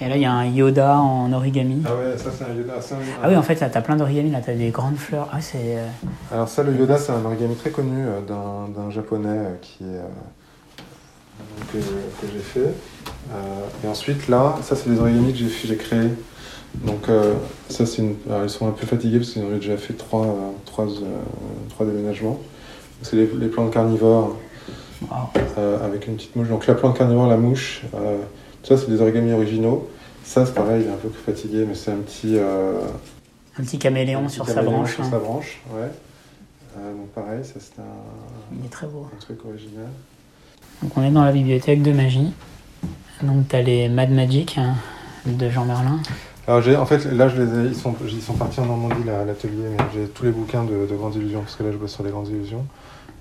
[0.00, 1.82] Et là, il y a un Yoda en origami.
[1.86, 2.74] Ah ouais, ça, c'est un Yoda.
[2.74, 4.30] un- Ah oui, en fait, là, t'as plein d'origami.
[4.30, 5.28] Là, t'as des grandes fleurs.
[5.32, 5.58] Ah, c'est.
[5.76, 5.86] euh,
[6.32, 9.84] Alors, ça, le Yoda, c'est un origami très connu euh, d'un d'un japonais euh, qui
[9.84, 9.98] est.
[9.98, 10.02] euh,
[11.72, 11.78] que,
[12.32, 12.74] j'ai fait.
[13.84, 16.10] et ensuite, là, ça, c'est des origami que j'ai créés.
[16.74, 17.06] Donc,
[17.68, 18.14] ça, c'est une...
[18.42, 20.26] ils sont un peu fatigués parce qu'ils ont déjà fait trois,
[20.64, 20.86] trois,
[21.70, 22.38] trois déménagements.
[23.02, 24.36] C'est les, les, plantes carnivores
[25.84, 26.48] avec une petite mouche.
[26.48, 27.82] Donc, la plante carnivore, la mouche,
[28.62, 29.88] ça, c'est des origami originaux.
[30.24, 32.38] Ça, c'est pareil, il est un peu fatigué, mais c'est un petit.
[32.38, 35.60] un petit caméléon, sur, sa branche, sur sa branche.
[35.74, 35.90] ouais.
[36.78, 39.06] Euh, donc pareil, ça c'est un, Il est très beau.
[39.12, 39.88] un truc original.
[40.82, 42.32] Donc on est dans la bibliothèque de magie.
[43.22, 44.74] Donc tu as les Mad Magic hein,
[45.26, 46.00] de Jean Merlin.
[46.46, 49.08] Alors j'ai, en fait, là je les ai, ils sont, ils sont partis en Normandie
[49.08, 51.76] à l'atelier, mais j'ai tous les bouquins de, de, Grandes Illusions, parce que là je
[51.76, 52.64] bosse sur les Grandes Illusions.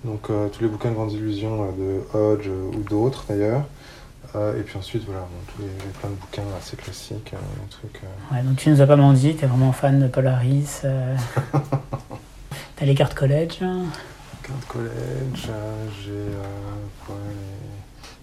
[0.06, 3.64] Donc euh, tous les bouquins de Grandes Illusions euh, de Hodge ou d'autres d'ailleurs.
[4.36, 5.70] Et puis ensuite, voilà, tous les,
[6.00, 7.34] plein de bouquins assez classiques.
[7.70, 8.02] trucs,
[8.32, 10.82] Ouais, donc tu nous as pas menti, tu es vraiment fan de Polaris.
[12.76, 15.52] T'as les cartes collège Cartes collège,
[16.04, 17.14] j'ai euh,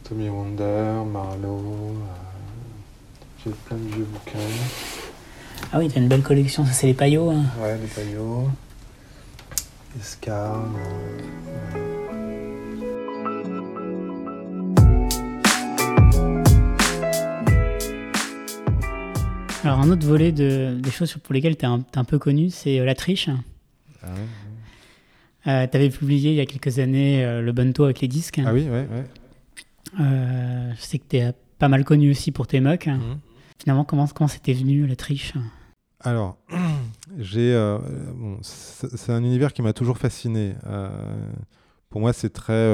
[0.09, 1.95] Tommy Wonder, Marlowe, euh,
[3.45, 4.39] j'ai plein de vieux bouquins.
[5.73, 7.31] Ah oui, t'as une belle collection, ça c'est les paillots.
[7.31, 7.45] Hein.
[7.61, 8.49] Ouais, les paillots.
[10.01, 10.79] Escarne.
[19.69, 22.81] Alors un autre volet de, des choses pour lesquelles tu es, un peu connu, c'est
[22.81, 23.29] euh, la triche.
[24.03, 24.27] Ah ouais.
[25.47, 28.41] Euh, tu avais publié il y a quelques années euh, le Bento avec les disques.
[28.43, 29.05] Ah oui, ouais, ouais.
[30.01, 32.87] Euh, je sais que tu es pas mal connu aussi pour tes mocks.
[32.87, 33.19] Mhm.
[33.59, 35.35] Finalement, comment comment c'était venu la triche?
[36.01, 36.39] Alors,
[37.19, 37.53] j'ai
[38.15, 40.55] bon, c'est un univers qui m'a toujours fasciné.
[41.91, 42.67] pour moi, c'est très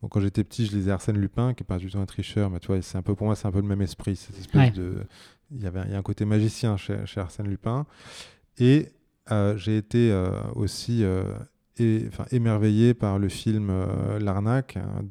[0.00, 2.48] bon, quand j'étais petit, je lisais Arsène Lupin, qui est pas du tout un tricheur,
[2.48, 4.38] mais tu vois, c'est un peu pour moi, c'est un peu le même esprit, cette
[4.38, 5.06] espèce de
[5.50, 7.86] il y avait il y a un côté magicien chez, chez Arsène Lupin
[8.58, 8.92] et
[9.30, 11.22] euh, j'ai été euh, aussi euh,
[12.30, 13.72] émerveillé par le film
[14.20, 15.04] L'arnaque hein,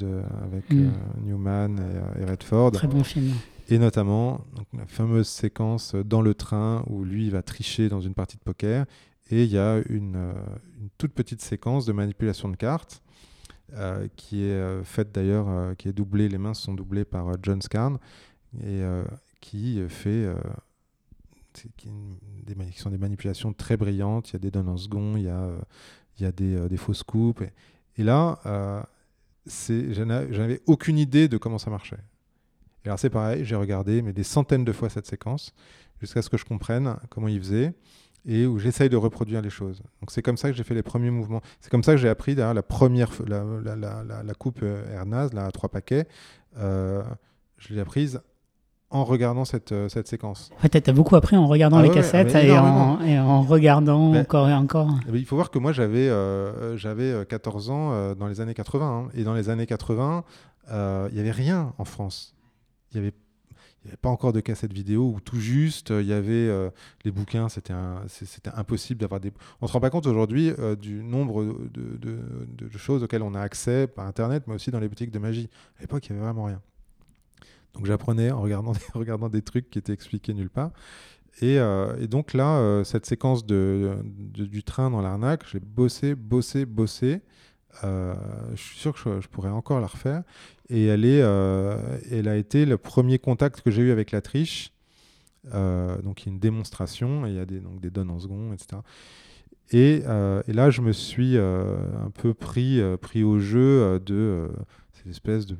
[0.43, 0.91] avec mm.
[1.23, 1.77] Newman
[2.19, 2.71] et, Redford.
[2.71, 3.33] Très bon film.
[3.69, 4.41] Et notamment
[4.73, 8.85] la fameuse séquence dans le train où lui va tricher dans une partie de poker.
[9.29, 10.15] Et il y a une,
[10.79, 13.01] une toute petite séquence de manipulation de cartes
[14.15, 17.97] qui est faite d'ailleurs, qui est doublée, les mains sont doublées par John Scarn
[18.63, 18.81] et
[19.39, 20.27] qui fait
[21.75, 21.89] qui,
[22.45, 24.29] des, sont des manipulations très brillantes.
[24.29, 25.57] Il y a des dons en second, il y a, euh,
[26.19, 27.43] il y a des, euh, des fausses coupes.
[27.97, 28.81] Et, là, euh,
[29.45, 31.97] je n'avais aucune idée de comment ça marchait.
[32.85, 35.53] Alors c'est pareil, j'ai regardé mais des centaines de fois cette séquence
[35.99, 37.73] jusqu'à ce que je comprenne comment il faisait
[38.25, 39.81] et où j'essaye de reproduire les choses.
[39.99, 41.41] Donc c'est comme ça que j'ai fait les premiers mouvements.
[41.59, 45.33] C'est comme ça que j'ai appris d'ailleurs la première la, la, la, la coupe Ernaz,
[45.33, 46.07] là, à trois paquets.
[46.55, 47.03] je
[47.73, 48.21] l'ai apprise
[48.89, 50.49] en regardant cette, euh, cette séquence.
[50.57, 53.41] En fait, tu as beaucoup appris en regardant ah les cassettes et, en, et, en,
[53.41, 54.89] regardant encore et encore.
[55.13, 58.87] il faut voir que moi, j'avais euh, j'avais 14 euh, ans dans les années 80.
[58.87, 59.09] Hein.
[59.13, 60.23] et dans les années 80,
[60.69, 62.33] il n'y avait rien en France.
[62.91, 63.15] Il n'y avait,
[63.83, 65.89] y avait pas encore de cassettes vidéo ou tout juste.
[65.89, 66.49] Il y avait
[67.03, 67.73] les bouquins, c'était
[68.07, 69.33] c'était impossible d'avoir des.
[69.59, 73.35] On ne se rend pas compte aujourd'hui du nombre de, de, de, choses auxquelles on
[73.35, 75.49] a accès par Internet, mais aussi dans les boutiques de magie.
[75.77, 76.61] À l'époque, il n'y avait vraiment rien.
[77.77, 80.71] Donc j'apprenais en regardant regardant des trucs qui étaient expliqués nulle part.
[81.41, 86.65] Et, euh, donc là, euh, cette séquence de, du train dans l'arnaque, j'ai bossé, bossé,
[86.65, 87.21] bossé.
[87.83, 88.15] Euh,
[88.55, 90.23] je suis sûr que je, pourrais encore la refaire.
[90.69, 91.19] Et elle, est,
[92.11, 94.73] elle a été le premier contact que j'ai eu avec la triche.
[95.53, 98.19] donc il y a une démonstration, et il y a des, donc, des donnes en
[98.19, 98.81] second, etc.
[99.69, 100.01] Et,
[100.47, 104.49] et, là, je me suis un peu pris, pris au jeu de
[104.93, 105.55] cette espèce de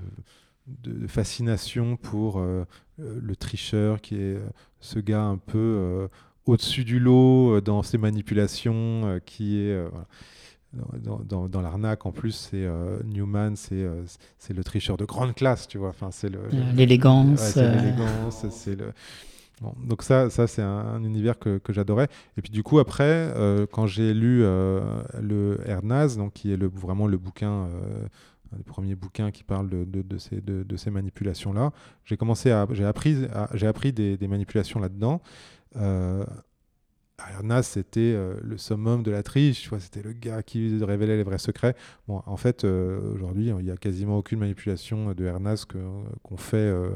[0.68, 2.66] de fascination pour euh,
[3.00, 4.50] euh, le tricheur, qui est euh,
[4.80, 6.08] ce gars un peu
[6.46, 9.84] au-dessus du lot dans ses manipulations, qui est...
[11.02, 12.68] Dans, dans, l'arnaque, en plus, c'est
[13.06, 13.88] Newman, c'est
[14.38, 15.90] c'est le tricheur de grande classe, tu vois.
[15.90, 16.30] Enfin, c'est
[16.76, 17.56] l'élégance.
[17.56, 18.94] l'élégance, c'est le.
[19.86, 22.10] donc ça, ça c'est un, univers que, que j'adorais.
[22.38, 23.34] Et puis du coup, après,
[23.72, 27.70] quand j'ai lu le Ernaz, donc qui est le, vraiment le bouquin
[28.54, 30.18] un des premiers bouquins qui parle de,
[30.78, 31.72] ces, manipulations-là.
[32.06, 35.22] J'ai commencé j'ai appris, des, manipulations là-dedans.
[35.76, 36.26] Euh,
[37.20, 41.40] Ernaz, c'était euh, le summum de la triche, c'était le gars qui révélait les vrais
[41.40, 41.76] secrets.
[42.08, 46.58] Bon, en fait, euh, aujourd'hui, il n'y a quasiment aucune manipulation de Ernaz qu'on fait
[46.58, 46.92] euh,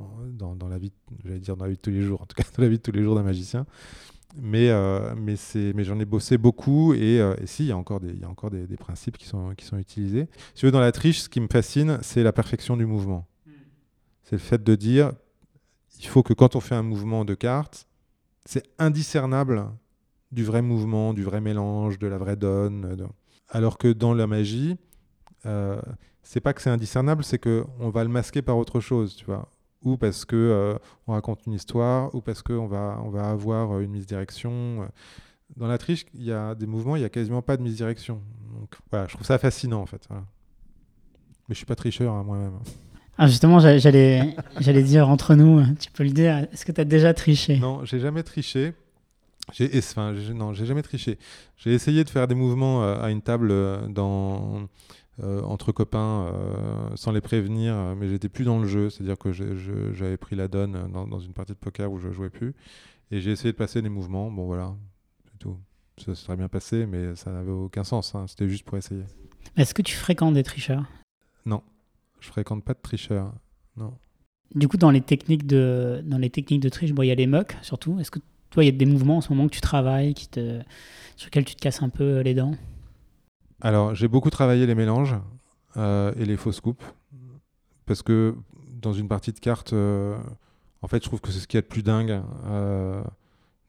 [0.00, 0.92] dans, la vie,
[1.24, 2.78] j'allais dire dans la vie de tous les jours, en tout cas dans la vie
[2.78, 3.64] de tous les jours d'un magicien.
[4.36, 5.36] Mais, euh, mais,
[5.74, 8.18] mais j'en ai bossé beaucoup et, euh, et si, il y a encore, des, il
[8.18, 10.26] y a encore des, des, principes qui sont, qui sont utilisés.
[10.54, 13.28] Si veux, dans la triche, ce qui me fascine, c'est la perfection du mouvement.
[13.46, 13.52] Hmm.
[14.24, 15.12] C'est le fait de dire,
[16.00, 17.86] il faut que quand on fait un mouvement de carte,
[18.44, 19.68] c'est indiscernable
[20.32, 23.08] du vrai mouvement, du vrai mélange, de la vraie donne.
[23.48, 24.76] Alors que dans la magie,
[25.46, 25.80] euh,
[26.22, 29.24] c'est pas que c'est indiscernable, c'est que on va le masquer par autre chose, tu
[29.24, 29.48] vois.
[29.84, 33.80] Ou parce que euh, on raconte une histoire, ou parce qu'on va, on va avoir
[33.80, 34.88] une misdirection.
[35.56, 38.20] Dans la triche, il y a des mouvements, il y a quasiment pas de misdirection.
[38.58, 40.08] Donc voilà, je trouve ça fascinant en fait.
[40.10, 40.18] Mais
[41.50, 42.58] je suis pas tricheur hein, moi-même.
[43.16, 46.84] Ah, justement, j'allais, j'allais dire entre nous, tu peux le dire, est-ce que tu as
[46.84, 47.58] déjà triché?
[47.58, 48.72] Non, j'ai jamais triché.
[49.52, 51.18] J'ai, enfin, non, j'ai jamais triché.
[51.56, 54.68] J'ai essayé de faire des mouvements euh, à une table euh, dans,
[55.22, 56.32] euh, entre copains
[56.94, 58.90] sans les prévenir, mais j'étais plus dans le jeu.
[58.90, 62.54] C'est-à-dire que j'avais pris la donne dans, une partie de poker où je jouais plus.
[63.10, 64.30] Et j'ai essayé de passer des mouvements.
[64.30, 64.74] Bon, voilà,
[65.30, 65.56] c'est tout.
[65.98, 68.14] Ça très bien passé, mais ça n'avait aucun sens.
[68.14, 68.26] Hein.
[68.26, 69.04] C'était juste pour essayer.
[69.56, 70.84] Est-ce que tu fréquentes des tricheurs?
[71.46, 71.62] Non.
[72.20, 73.32] Je fréquente pas de tricheurs,
[73.76, 73.92] non.
[74.54, 77.26] Du coup, dans les techniques de, dans les techniques de triche, il y a les
[77.26, 77.98] mucks surtout.
[78.00, 80.28] Est-ce que toi, il y a des mouvements en ce moment que tu travailles, qui
[80.28, 80.60] te,
[81.16, 82.54] sur lesquels tu te casses un peu les dents?
[83.60, 85.16] Alors, j'ai beaucoup travaillé les mélanges
[85.76, 86.84] euh, et les fausses coupes.
[87.86, 88.34] Parce que
[88.80, 90.16] dans une partie de cartes, euh,
[90.82, 92.22] en fait, je trouve que c'est ce qui est le plus dingue.
[92.46, 93.02] Euh,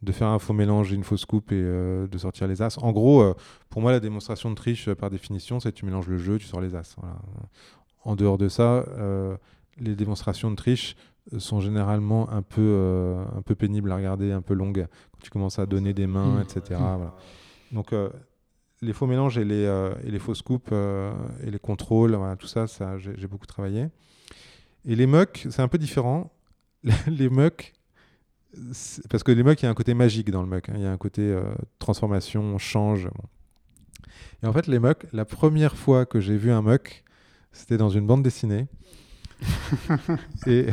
[0.02, 2.78] de faire un faux mélange et une fausse coupe et de sortir les as.
[2.78, 3.34] En gros,
[3.72, 6.62] pour moi, la démonstration de triche, par définition, c'est tu mélanges le jeu, tu sors
[6.62, 6.96] les as.
[8.04, 8.86] En dehors de ça,
[9.80, 10.96] les démonstrations de triche
[11.40, 15.58] sont généralement un peu, un peu pénibles à regarder, un peu longues, quand tu commences
[15.58, 16.80] à donner des mains, etc.
[17.72, 17.96] Donc,
[18.82, 19.64] les faux mélanges et les,
[20.04, 22.66] et les fausses coupes et les contrôles, tout ça,
[22.98, 23.88] j'ai beaucoup travaillé.
[24.86, 26.32] Et les mucks, c'est un peu différent.
[27.08, 27.74] les mucks,
[29.10, 30.70] parce que les mucks, il y a un côté magique dans le muck.
[30.70, 30.74] Hein.
[30.76, 31.36] Il y a un côté
[31.80, 33.10] transformation, change.
[34.44, 37.04] Et en fait, les mucks, la première fois que j'ai vu un muck,
[37.52, 38.68] c'était dans une bande dessinée.
[40.48, 40.68] et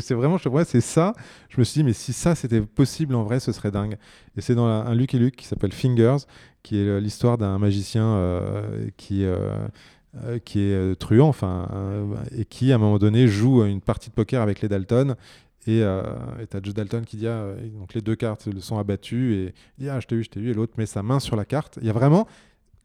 [0.00, 1.14] c'est vraiment, je c'est ça.
[1.48, 3.96] Je me suis dit, mais si ça c'était possible en vrai, ce serait dingue.
[4.36, 6.24] Et c'est dans un Lucky Luke qui s'appelle Fingers,
[6.66, 9.68] qui est l'histoire d'un magicien euh, qui, euh,
[10.24, 11.68] euh, qui est truand, enfin,
[12.36, 15.14] et qui à un moment donné joue une partie de poker avec les Dalton.
[15.68, 19.54] Et tu as Joe Dalton qui dit, ah, donc les deux cartes sont abattues, et
[19.78, 21.36] il dit, ah, je t'ai eu, je t'ai eu, et l'autre met sa main sur
[21.36, 21.78] la carte.
[21.80, 22.26] Il y a vraiment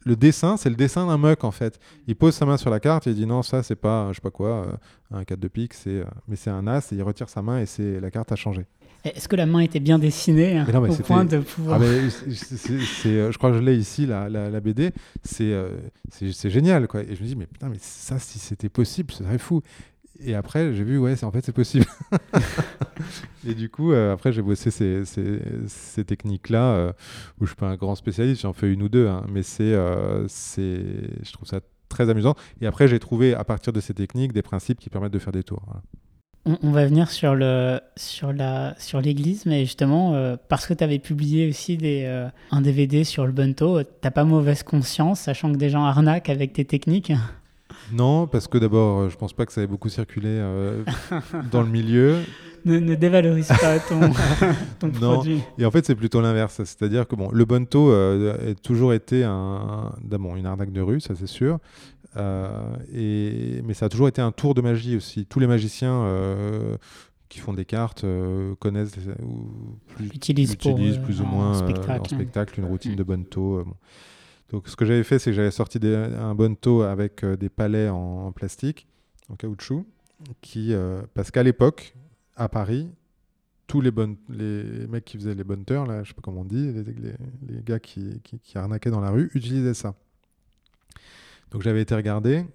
[0.04, 1.80] le dessin, c'est le dessin d'un muck en fait.
[2.08, 4.16] Il pose sa main sur la carte et il dit non, ça c'est pas, je
[4.16, 6.96] sais pas quoi, euh, un 4 de pique, c'est, euh, mais c'est un as et
[6.96, 8.66] il retire sa main et c'est la carte a changé.
[9.04, 11.82] Est-ce que la main était bien dessinée hein, au point de pouvoir.
[11.82, 14.92] Ah, euh, je crois que je l'ai ici, la, la, BD.
[15.24, 15.52] C'est,
[16.12, 16.88] c'est, génial.
[16.88, 17.02] Quoi.
[17.02, 19.64] Et je me dis, mais putain, mais ça, si c'était possible, ce serait fou.
[20.20, 21.86] Et après, j'ai vu, ouais, en fait, c'est possible.
[23.48, 26.92] et du coup, euh, après, j'ai bossé ces, ces, techniques-là, euh,
[27.40, 29.64] où je suis pas un grand spécialiste, j'en fais une ou deux, hein, mais c'est,
[29.64, 30.84] euh, c'est,
[31.24, 32.36] je trouve ça très amusant.
[32.62, 35.34] Et après, j'ai trouvé, à partir de ces techniques, des principes qui permettent de faire
[35.34, 35.66] des tours.
[36.46, 40.98] On, va venir sur, le, sur, la, sur l'église, mais justement, parce que tu avais
[40.98, 45.70] publié aussi des, un DVD sur le bento, t'as pas mauvaise conscience, sachant que des
[45.70, 47.14] gens arnaquent avec tes techniques?
[47.94, 50.84] Non, parce que d'abord, euh, je pense pas que ça ait beaucoup circulé euh,
[51.52, 52.20] dans le milieu.
[52.64, 54.00] Ne, dévalorise pas ton,
[54.92, 55.42] produit.
[55.58, 56.64] Et en fait, c'est plutôt l'inverse.
[56.64, 61.02] C'est-à-dire que bon, le bonto euh, a toujours été un, d'abord une arnaque de rue,
[61.02, 61.58] ça c'est sûr.
[62.18, 65.26] et, mais ça a toujours été un tour de magie aussi.
[65.26, 66.06] Tous les magiciens
[67.30, 68.06] qui font des cartes
[68.60, 69.50] connaissent ou
[70.00, 73.64] utilisent, plus ou moins en spectacle, une routine de bonto.
[73.66, 73.74] Bon.
[74.52, 77.90] Donc, ce que j'avais fait, c'est que j'avais sorti un bonto avec euh, des palets
[77.90, 78.86] en, plastique,
[79.30, 79.86] en caoutchouc,
[80.42, 81.96] qui, euh, parce qu'à l'époque,
[82.36, 82.90] à Paris,
[83.66, 83.92] tous les,
[84.90, 86.74] mecs qui faisaient les bunters, là, je sais pas comment on dit,
[87.48, 89.96] les, gars qui, qui, arnaquaient dans la rue, utilisaient ça.
[91.52, 92.46] Donc j'avais été regarder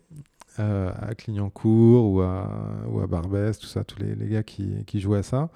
[0.59, 2.51] euh, à Clignancourt ou à,
[2.89, 5.49] ou Barbès, tout ça, tous les, gars qui, jouaient à ça.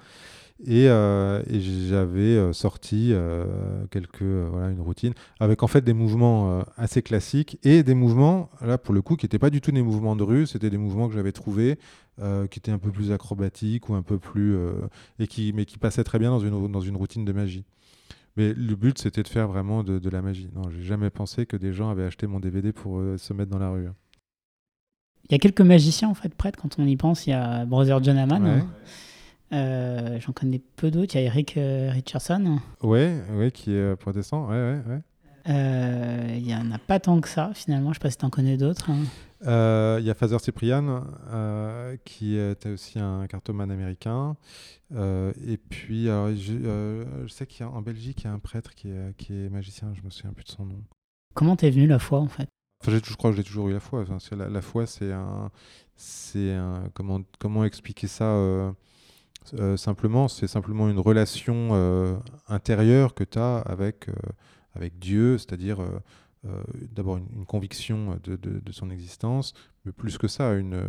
[0.69, 3.45] Euh, et, j'avais euh, sorti euh,
[3.89, 8.77] quelques, voilà, une routine avec en fait des mouvements assez classiques et des mouvements, là
[8.77, 11.07] pour le coup, qui n'étaient pas du tout des mouvements de rue, c'était des mouvements
[11.07, 11.77] que j'avais trouvés
[12.51, 14.55] qui étaient un peu plus acrobatiques ou un peu plus.
[15.19, 17.65] et qui, mais qui passaient très bien dans une, dans une routine de magie.
[18.37, 20.49] Mais le but, c'était de faire vraiment de, la magie.
[20.53, 23.59] Non, j'ai jamais pensé que des gens avaient acheté mon DVD pour se mettre dans
[23.59, 23.87] la rue.
[25.29, 27.25] Il y a quelques magiciens en fait prêts quand on y pense.
[27.25, 28.67] Il y a Brother John Hammond.
[29.53, 31.15] Euh, j'en connais peu d'autres.
[31.15, 32.59] Il y a Eric euh, Richardson.
[32.81, 34.47] Oui, ouais, qui est euh, protestant.
[34.47, 35.01] Ouais, ouais, ouais.
[35.45, 37.91] Il n'y en a pas tant que ça, finalement.
[37.91, 38.89] Je ne sais pas si tu en connais d'autres.
[38.89, 39.97] Hein.
[39.99, 41.03] Il y a Father Cyprian,
[42.05, 44.35] qui était aussi un cartoman américain.
[44.91, 49.33] et puis, je, je, sais qu'en Belgique, il y a un prêtre qui est, qui
[49.33, 49.93] est magicien.
[49.95, 50.83] Je me souviens plus de son nom.
[51.33, 52.47] Comment t'es venu la foi, en fait?
[52.83, 54.01] Enfin, je crois que j'ai toujours eu la foi.
[54.07, 55.49] Enfin, la, la, foi, c'est un,
[56.35, 58.25] un, comment, comment expliquer ça
[59.55, 62.15] euh, simplement, c'est simplement une relation euh,
[62.47, 64.13] intérieure que tu as avec, euh,
[64.75, 65.79] avec Dieu, c'est-à-dire
[66.91, 69.53] d'abord une, conviction de, de, son existence,
[69.85, 70.81] mais plus que ça, une,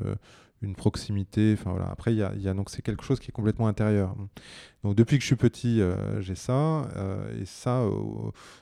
[0.62, 1.57] une proximité.
[1.66, 1.90] Voilà.
[1.90, 4.16] Après, y a, y a, c'est quelque chose qui est complètement intérieur.
[4.82, 5.82] Donc depuis que je suis petit,
[6.20, 6.88] j'ai ça
[7.38, 7.86] et ça,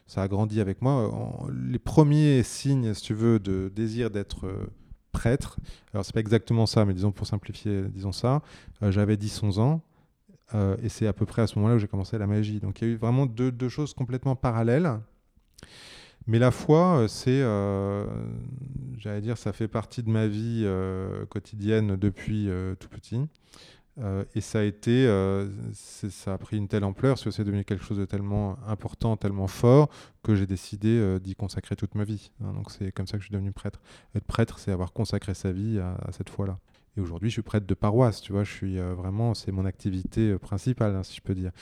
[0.09, 1.12] ça a grandi avec moi.
[1.53, 4.49] les premiers signes, si tu veux, de désir d'être
[5.13, 5.59] prêtre.
[5.93, 8.43] Alors c'est pas exactement ça, mais disons pour simplifier, disons ça.
[8.83, 9.83] J'avais 10-11 ans.
[10.83, 12.61] et c'est à peu près à ce moment-là où j'ai commencé la magie.
[12.61, 14.99] Donc il y a eu vraiment deux, choses complètement parallèles.
[16.27, 18.05] Mais la foi, euh, c'est, euh,
[18.99, 22.49] j'allais dire, ça fait partie de ma vie euh, quotidienne depuis
[22.79, 23.21] tout petit.
[24.34, 25.07] Et ça a été,
[25.72, 29.16] ça a pris une telle ampleur, parce que c'est devenu quelque chose de tellement important,
[29.16, 29.88] tellement fort,
[30.22, 32.30] que j'ai décidé d'y consacrer toute ma vie.
[32.42, 32.53] Hein.
[32.55, 33.80] donc c'est comme ça que je suis devenu prêtre.
[34.14, 36.59] Être prêtre, c'est avoir consacré sa vie à cette foi-là.
[36.96, 39.64] Et aujourd'hui, je suis prêtre de paroisse, tu vois, je suis euh, vraiment, c'est mon
[39.64, 41.53] activité euh, principale, hein, si je peux dire,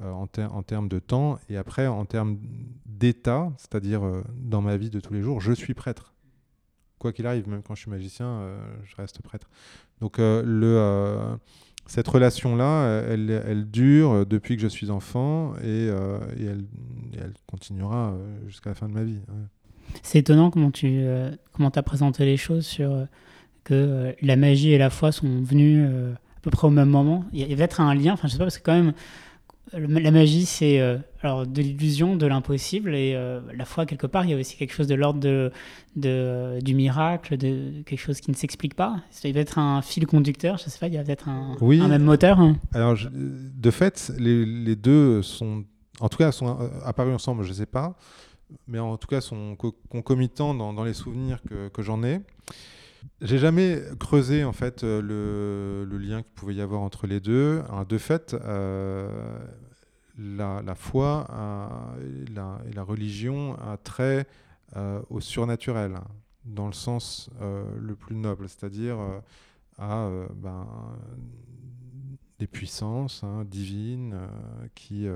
[0.00, 0.26] euh, en,
[0.62, 1.38] termes de temps.
[1.48, 2.38] Et après, en termes
[2.84, 4.02] d'état, c'est-à-dire
[4.36, 6.12] dans ma vie de tous les jours, je suis prêtre.
[6.98, 8.46] Quoi qu'il arrive, même quand je suis magicien,
[8.84, 9.48] je reste prêtre.
[10.00, 11.38] Donc, le,
[11.86, 15.88] cette relation-là, elle, dure depuis que je suis enfant et,
[16.38, 16.64] et, elle,
[17.46, 18.14] continuera
[18.46, 19.20] jusqu'à la fin de ma vie.
[20.02, 21.04] C'est étonnant comment tu
[21.52, 23.06] comment as présenté les choses sur
[23.64, 26.90] que euh, la magie et la foi sont venues euh, à peu près au même
[26.90, 27.24] moment.
[27.32, 28.92] Il y a peut-être un lien, enfin je sais pas, parce que quand même,
[29.72, 33.14] la magie, c'est euh, alors de l'illusion, de l'impossible, et
[33.54, 35.50] la foi, quelque part, il y a aussi quelque chose de l'ordre de,
[35.96, 38.96] de, du miracle, de quelque chose qui ne s'explique pas.
[39.22, 41.56] Il y a peut-être un fil conducteur, je sais pas, il y a peut-être un,
[41.60, 42.40] un, même moteur.
[42.40, 42.56] Hein.
[42.72, 45.64] Alors, de fait, les, les, deux sont,
[46.00, 47.96] en tout cas, sont apparus ensemble, je ne sais pas,
[48.68, 49.56] mais en tout cas, sont
[49.88, 52.20] concomitants dans, dans les souvenirs que, que j'en ai.
[53.20, 55.00] J'ai jamais creusé en fait euh,
[55.88, 57.62] le, lien qu'il pouvait y avoir entre les deux.
[57.88, 59.38] de fait, euh,
[60.18, 61.26] la, foi
[62.00, 64.26] et, la, religion a trait
[64.76, 65.94] euh, au surnaturel,
[66.44, 68.98] dans le sens le plus noble, c'est-à-dire
[69.78, 70.66] à ben,
[72.38, 74.18] des puissances hein, divines
[74.74, 75.06] qui,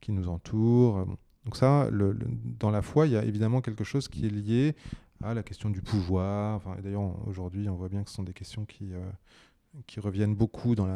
[0.00, 1.06] qui nous entourent.
[1.44, 1.88] Donc ça,
[2.60, 4.76] dans la foi, il y a évidemment quelque chose qui est lié
[5.32, 6.60] la question du pouvoir.
[6.82, 10.86] D'ailleurs, aujourd'hui, on voit bien que ce sont des questions qui, euh, reviennent beaucoup dans,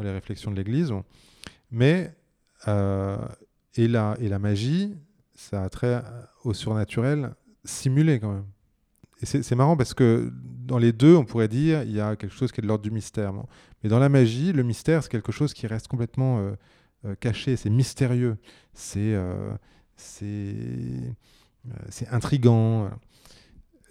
[0.00, 0.92] les réflexions de l'Église.
[1.70, 2.14] Mais,
[2.68, 3.16] euh,
[3.76, 4.94] et, la, magie,
[5.34, 6.02] ça a trait
[6.44, 8.46] au surnaturel simulé quand même.
[9.22, 12.34] Et c'est marrant parce que dans les deux, on pourrait dire il y a quelque
[12.34, 13.32] chose qui est de l'ordre du mystère.
[13.82, 16.54] Mais dans la magie, le mystère, c'est quelque chose qui reste complètement
[17.04, 18.36] euh, caché, c'est mystérieux.
[18.74, 19.16] C'est.
[21.88, 22.90] C'est intrigant.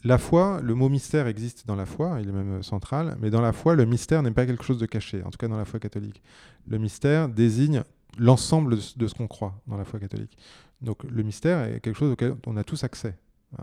[0.04, 3.42] La foi, le mot mystère existe dans la foi, il est même central, mais dans
[3.42, 5.66] la foi, le mystère n'est pas quelque chose de caché, en tout cas dans la
[5.66, 6.22] foi catholique.
[6.68, 7.84] Le mystère désigne
[8.18, 10.38] l'ensemble de ce qu'on croit dans la foi catholique.
[10.82, 13.16] Donc le mystère est quelque chose auquel on a tous accès.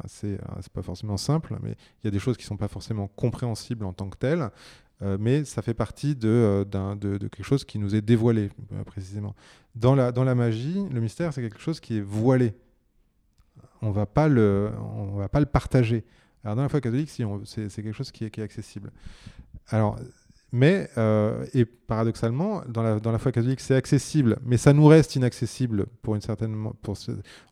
[0.06, 0.38] C'est
[0.72, 3.84] pas forcément simple, mais il y a des choses qui ne sont pas forcément compréhensibles
[3.84, 4.50] en tant que telles,
[5.02, 8.50] euh, mais ça fait partie de, euh, de, quelque chose qui nous est dévoilé,
[8.86, 9.34] précisément.
[9.74, 12.54] Dans la, dans la magie, le mystère, c'est quelque chose qui est voilé,
[13.82, 16.04] on va pas le, on va pas le partager.
[16.44, 18.90] Alors dans la foi catholique, si c'est, quelque chose qui est, est, accessible.
[19.68, 19.98] Alors,
[20.52, 24.86] mais euh, et paradoxalement, dans la, dans la foi catholique, c'est accessible, mais ça nous
[24.86, 26.96] reste inaccessible pour une certaine, pour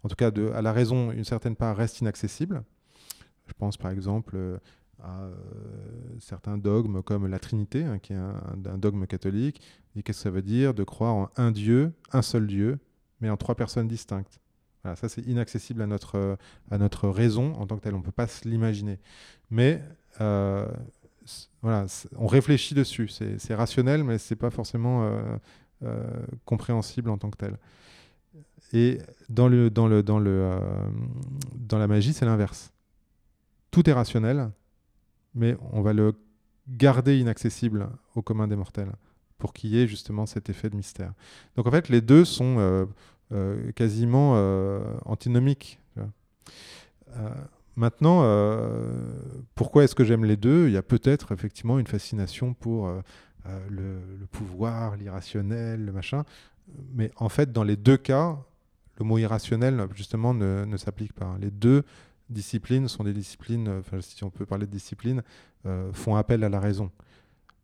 [0.02, 2.62] en tout cas de, à la raison, une certaine part reste inaccessible.
[3.46, 4.58] Je pense par exemple euh,
[5.02, 5.34] à euh,
[6.18, 8.34] certains dogmes comme la Trinité, hein, qui est un,
[8.66, 9.60] un, dogme catholique.
[9.96, 12.78] Et qu'est-ce que ça veut dire de croire en un Dieu, un seul Dieu,
[13.20, 14.40] mais en trois personnes distinctes?
[14.96, 16.36] Ça, c'est inaccessible à notre, euh,
[16.70, 17.94] à notre raison en tant que telle.
[17.94, 18.98] On ne peut pas se l'imaginer.
[19.50, 19.82] Mais
[20.20, 20.66] euh,
[21.62, 21.86] voilà,
[22.16, 23.08] on réfléchit dessus.
[23.08, 25.10] C'est rationnel, mais ce n'est pas forcément
[25.82, 26.04] euh,
[26.44, 27.56] compréhensible en tant que tel.
[28.72, 30.58] Et dans, le, dans, le, dans, le,
[31.54, 32.72] dans la magie, c'est l'inverse.
[33.70, 34.50] Tout est rationnel,
[35.34, 36.14] mais on va le
[36.68, 38.92] garder inaccessible au commun des mortels
[39.38, 41.12] pour qu'il y ait justement cet effet de mystère.
[41.56, 42.86] Donc en fait, les deux sont
[43.74, 45.80] quasiment euh, antinomique.
[47.16, 47.30] Euh,
[47.76, 48.22] maintenant,
[49.54, 50.68] pourquoi est-ce que j'aime les deux?
[50.68, 52.90] Il y a peut-être effectivement une fascination pour
[53.70, 53.98] le,
[54.30, 56.24] pouvoir, l'irrationnel, le machin.
[56.92, 58.38] Mais en fait, dans les deux cas,
[58.98, 61.36] le mot irrationnel, justement, ne, s'applique pas.
[61.40, 61.84] Les deux
[62.28, 65.22] disciplines sont des disciplines, si on peut parler de disciplines,
[65.92, 66.90] font appel à la raison.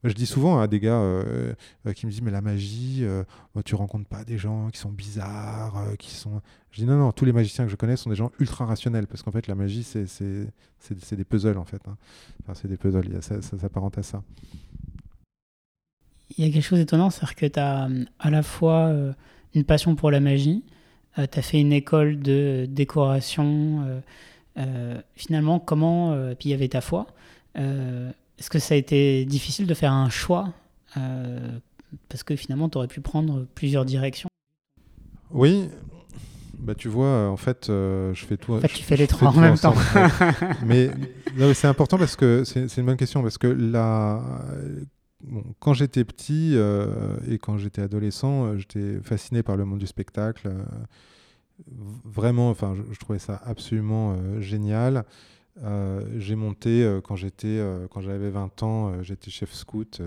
[0.05, 1.55] Je dis souvent à des gars euh,
[1.87, 3.25] euh, qui me disent mais la magie, euh,
[3.65, 6.43] tu rencontres pas des gens qui sont bizarres, qui sont.
[6.73, 9.07] Je dis non non, tous les magiciens que je connais sont des gens ultra rationnels
[9.07, 11.81] parce qu'en fait la magie c'est des puzzles en fait.
[11.89, 11.97] Hein.
[12.43, 14.23] Enfin c'est des puzzles, ça, ça s'apparente à ça.
[16.37, 17.89] Il y a quelque chose d'étonnant, c'est-à-dire que tu as
[18.19, 18.93] à la fois
[19.55, 20.65] une passion pour la magie,
[21.17, 24.03] tu as fait une école de décoration.
[25.15, 26.35] finalement, comment.
[26.35, 27.07] puis il y avait ta foi.
[28.39, 30.53] Est-ce que ça a été difficile de faire un choix
[32.09, 34.29] Parce que finalement, tu aurais pu prendre plusieurs directions?
[35.31, 35.69] Oui,
[36.59, 38.55] bah, tu vois, en fait, je fais tout.
[38.55, 39.75] En fait, tu fais les trois en même temps.
[40.65, 40.91] mais,
[41.55, 44.21] c'est important parce que c'est une bonne question parce que la,
[45.61, 49.87] quand j'étais petit euh, et quand j'étais adolescent, euh, j'étais fasciné par le monde du
[49.87, 50.49] spectacle.
[50.49, 50.63] Euh,
[52.05, 55.05] vraiment, enfin, je, trouvais ça absolument génial.
[56.19, 60.03] J'ai monté quand j'étais, quand j'avais 20 ans, j'étais chef scout.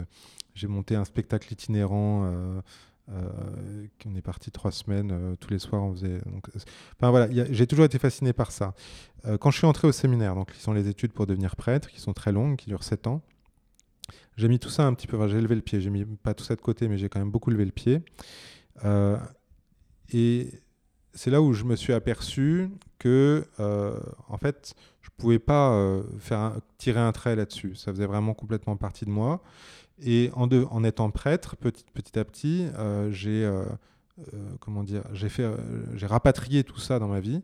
[0.54, 2.32] j'ai monté un spectacle itinérant.
[3.10, 6.20] on est parti trois semaines, tous les soirs on faisait.
[6.98, 8.74] Enfin, voilà, j'ai toujours été fasciné par ça.
[9.40, 12.02] quand je suis entré au séminaire, donc qui sont les études pour devenir prêtre, qui
[12.02, 13.22] sont très longues, qui durent 7 ans,
[14.38, 16.44] j'ai mis tout ça un petit peu, j'ai levé le pied, j'ai mis pas tout
[16.44, 18.02] ça de côté, mais j'ai quand même beaucoup levé le pied.
[18.86, 19.18] Euh,
[20.14, 20.52] et
[21.14, 22.70] c'est là où je me suis aperçu
[23.00, 24.76] que, euh, en fait,
[25.18, 27.76] pouvais pas euh, faire tirer un trait là-dessus.
[27.76, 29.42] Ça faisait vraiment complètement partie de moi.
[30.00, 32.68] Et en, étant prêtre, petit, à petit,
[33.10, 33.52] j'ai
[34.60, 37.42] comment dire, j'ai rapatrié tout ça dans ma vie,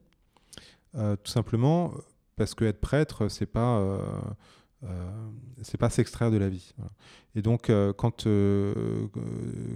[0.93, 1.91] tout simplement
[2.36, 3.82] parce que être prêtre, c'est pas
[4.86, 5.09] euh,
[5.61, 6.74] c'est pas s'extraire de la vie.
[7.36, 9.07] Et donc, euh, quand, euh,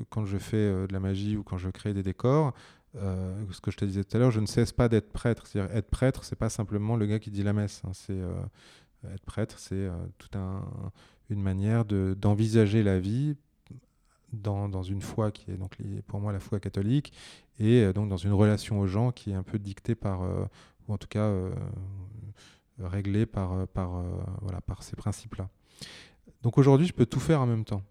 [0.09, 2.53] quand je fais de la magie ou quand je crée des décors,
[2.95, 5.47] ce que je te disais tout à l'heure, je ne cesse pas d'être prêtre.
[5.47, 7.81] C'est-à-dire, être prêtre, c'est pas simplement le gars qui dit la messe.
[7.85, 7.91] Hein.
[7.93, 8.19] c'est
[9.13, 10.63] être prêtre, c'est toute un,
[11.29, 13.35] une manière d'envisager la vie
[14.33, 15.77] dans, une foi qui est donc
[16.07, 17.13] pour moi la foi catholique
[17.59, 20.21] et donc dans une relation aux gens qui est un peu dictée par,
[20.87, 21.31] ou en tout cas
[22.79, 25.49] réglé par, euh, euh, ces principes-là.
[26.43, 27.83] Donc aujourd'hui, je peux tout faire en même temps.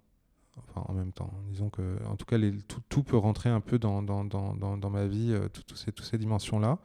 [0.58, 1.32] Enfin, en même temps.
[1.50, 4.54] Disons que, en tout cas, les, tout, tout, peut rentrer un peu dans, dans, dans,
[4.54, 6.78] dans ma vie, euh, toutes ces, dimensions-là,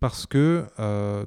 [0.00, 0.66] parce que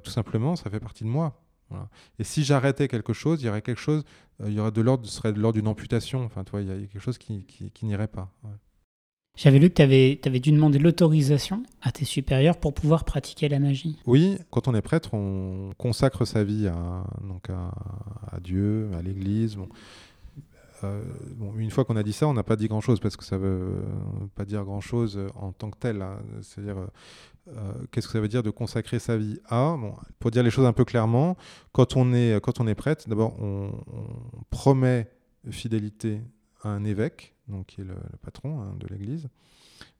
[0.03, 1.41] tout simplement, ça fait partie de moi.
[1.69, 1.89] Voilà.
[2.19, 4.03] Et si j'arrêtais quelque chose, il y aurait quelque chose,
[4.45, 6.23] il y aurait de l'ordre, serait de l'ordre d'une amputation.
[6.23, 8.31] Enfin, toi, il y a quelque chose qui, qui, qui n'irait pas.
[9.37, 13.47] J'avais lu que tu avais, avais, dû demander l'autorisation à tes supérieurs pour pouvoir pratiquer
[13.47, 13.97] la magie.
[14.05, 17.71] Oui, quand on est prêtre, on consacre sa vie à, donc à,
[18.29, 19.55] à Dieu, à l'Église.
[19.55, 19.69] Bon.
[20.83, 21.03] Euh,
[21.57, 23.83] une fois qu'on a dit ça, on n'a pas dit grand-chose parce que ça veut
[24.35, 26.01] pas dire grand-chose en tant que tel.
[26.01, 26.19] Hein.
[26.41, 26.77] C'est-à-dire,
[27.47, 29.75] euh, qu'est-ce que ça veut dire de consacrer sa vie à?
[30.19, 31.37] Pour dire les choses un peu clairement,
[31.71, 32.61] quand on est, quand
[33.07, 33.71] d'abord, on,
[34.49, 35.09] promet
[35.49, 36.21] fidélité
[36.61, 39.27] à un évêque donc qui est le, patron hein, de l'église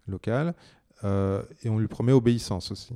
[0.08, 0.56] locale,
[1.04, 2.96] euh, et on lui promet obéissance aussi.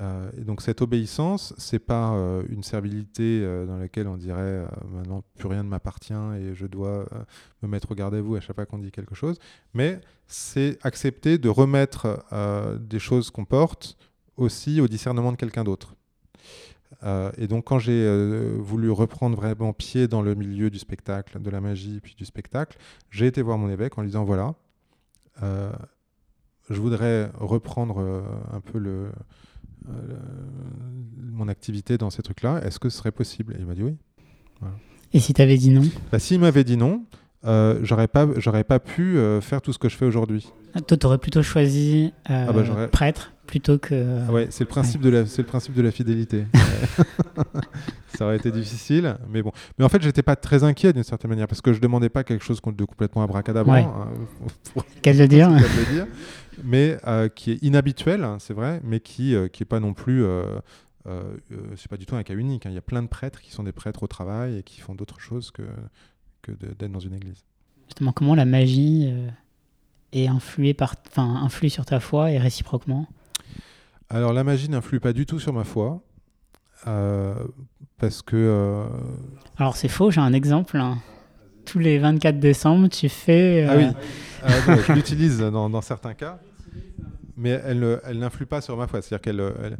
[0.00, 5.22] Euh, et donc cette obéissance, c'est pas euh, une servilité dans laquelle on dirait maintenant
[5.36, 7.06] plus rien ne m'appartient et je dois
[7.62, 9.38] me mettre au garde à vous à chaque fois qu'on dit quelque chose,
[9.74, 12.24] mais c'est accepter de remettre
[12.80, 13.96] des choses qu'on porte
[14.36, 15.94] aussi au discernement de quelqu'un d'autre.
[17.02, 21.40] Euh, et donc quand j'ai euh, voulu reprendre vraiment pied dans le milieu du spectacle,
[21.40, 22.76] de la magie, puis du spectacle,
[23.10, 24.54] j'ai été voir mon évêque en lui disant, voilà,
[25.42, 25.72] euh,
[26.68, 29.10] je voudrais reprendre un peu le,
[31.32, 33.54] mon activité dans ces trucs-là, est-ce que ce serait possible?
[33.54, 33.96] Et il m'a dit oui.
[35.12, 35.82] Et si tu avais dit non?
[36.12, 37.04] Bah, S'il m'avait dit non,
[37.44, 40.52] j'aurais pas, j'aurais pas pu faire tout ce que je fais aujourd'hui.
[40.74, 44.20] Ah, toi, tu aurais plutôt choisi ah bah, prêtre plutôt que.
[44.28, 46.44] Ah ouais, c'est le principe de la, c'est le principe de la fidélité.
[48.14, 49.52] ça aurait été difficile, mais bon.
[49.78, 52.22] Mais en fait, j'étais pas très inquiet d'une certaine manière parce que je demandais pas
[52.24, 53.72] quelque chose de complètement abracadabrant.
[53.72, 53.82] Ouais.
[53.82, 55.50] Hein, Qu'est-ce le dire,
[55.92, 56.06] dire
[56.64, 60.24] Mais euh, qui est inhabituel, hein, c'est vrai, mais qui euh, qui pas non plus.
[60.24, 60.60] Euh,
[61.76, 62.66] c'est pas du tout un cas unique.
[62.66, 62.70] Hein.
[62.70, 64.94] Il y a plein de prêtres qui sont des prêtres au travail et qui font
[64.94, 65.62] d'autres choses que
[66.42, 67.44] que d'être dans une église.
[67.86, 69.12] Justement, comment la magie
[70.12, 73.08] est influée par, enfin, influe sur ta foi et réciproquement?
[74.08, 76.02] Alors la magie n'influe pas du tout sur ma foi.
[76.86, 77.34] Euh,
[77.98, 78.36] parce que...
[78.36, 78.84] Euh,
[79.58, 80.76] Alors c'est faux, j'ai un exemple.
[80.78, 80.98] Hein.
[81.66, 83.66] Tous les 24 décembre, tu fais...
[83.68, 83.84] Ah oui,
[84.44, 86.38] euh, je l'utilise dans, certains cas,
[87.36, 89.02] mais elle, elle n'influe pas sur ma foi.
[89.02, 89.76] C'est-à-dire qu'elle...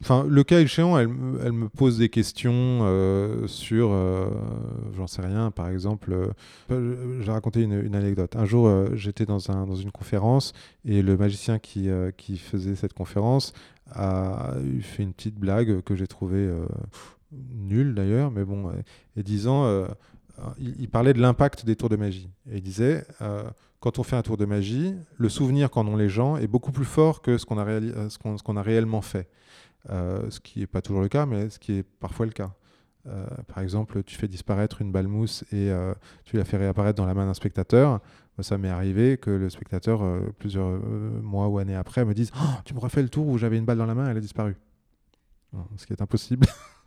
[0.00, 1.10] Enfin, le cas échéant, elle,
[1.44, 4.28] elle, me pose des questions euh, sur, euh,
[4.96, 6.12] j'en sais rien, par exemple,
[6.70, 8.36] euh, j'ai raconté une, une, anecdote.
[8.36, 10.52] Un jour, j'étais dans, un, dans une conférence
[10.84, 13.52] et le magicien qui, qui faisait cette conférence
[13.90, 14.52] a
[14.82, 16.48] fait une petite blague que j'ai trouvée
[17.32, 18.70] nulle d'ailleurs, mais bon,
[19.16, 19.84] et disant,
[20.58, 22.30] il, parlait de l'impact des tours de magie.
[22.50, 23.04] Et il disait,
[23.80, 26.72] quand on fait un tour de magie, le souvenir qu'en ont les gens est beaucoup
[26.72, 29.28] plus fort que ce qu'on a, a réellement fait.
[29.90, 32.52] Euh, ce qui n'est pas toujours le cas, mais ce qui est parfois le cas.
[33.46, 35.72] par exemple, tu fais disparaître une balmousse et
[36.24, 38.00] tu la fais réapparaître dans la main d'un spectateur.
[38.40, 40.02] Ça m'est arrivé que le spectateur,
[40.38, 40.80] plusieurs
[41.22, 43.64] mois ou années après, me dise oh, Tu me refais le tour où j'avais une
[43.64, 44.56] balle dans la main, elle a disparu.
[45.76, 46.46] Ce qui est impossible.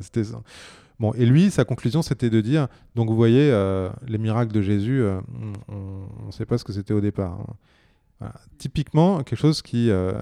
[0.00, 0.42] C'était ça.
[0.98, 4.62] Bon, et lui, sa conclusion, c'était de dire, donc vous voyez, euh, les miracles de
[4.62, 5.20] Jésus, euh,
[5.68, 7.38] on ne sait pas ce que c'était au départ.
[8.20, 8.32] Hein.
[8.56, 10.14] Typiquement, quelque chose qui, euh,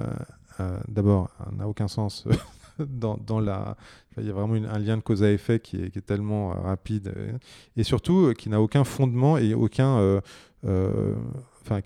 [0.89, 2.27] d'abord, n'a aucun sens
[2.79, 3.77] dans, dans, la...
[4.19, 7.15] Il y a vraiment un lien de cause à effet qui est, tellement rapide,
[7.77, 10.21] et surtout qui n'a aucun fondement et aucun...
[11.67, 11.81] Enfin,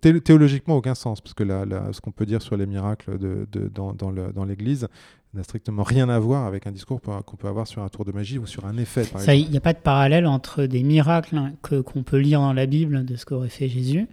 [0.00, 4.44] théologiquement aucun sens, parce que ce qu'on peut dire sur les miracles de, de, dans
[4.44, 4.86] l'Église
[5.34, 8.12] n'a strictement rien à voir avec un discours qu'on peut avoir sur un tour de
[8.12, 9.04] magie ou sur un effet.
[9.28, 12.66] Il n'y a pas de parallèle entre des miracles que, qu'on peut lire dans la
[12.66, 14.08] Bible de ce qu'aurait fait Jésus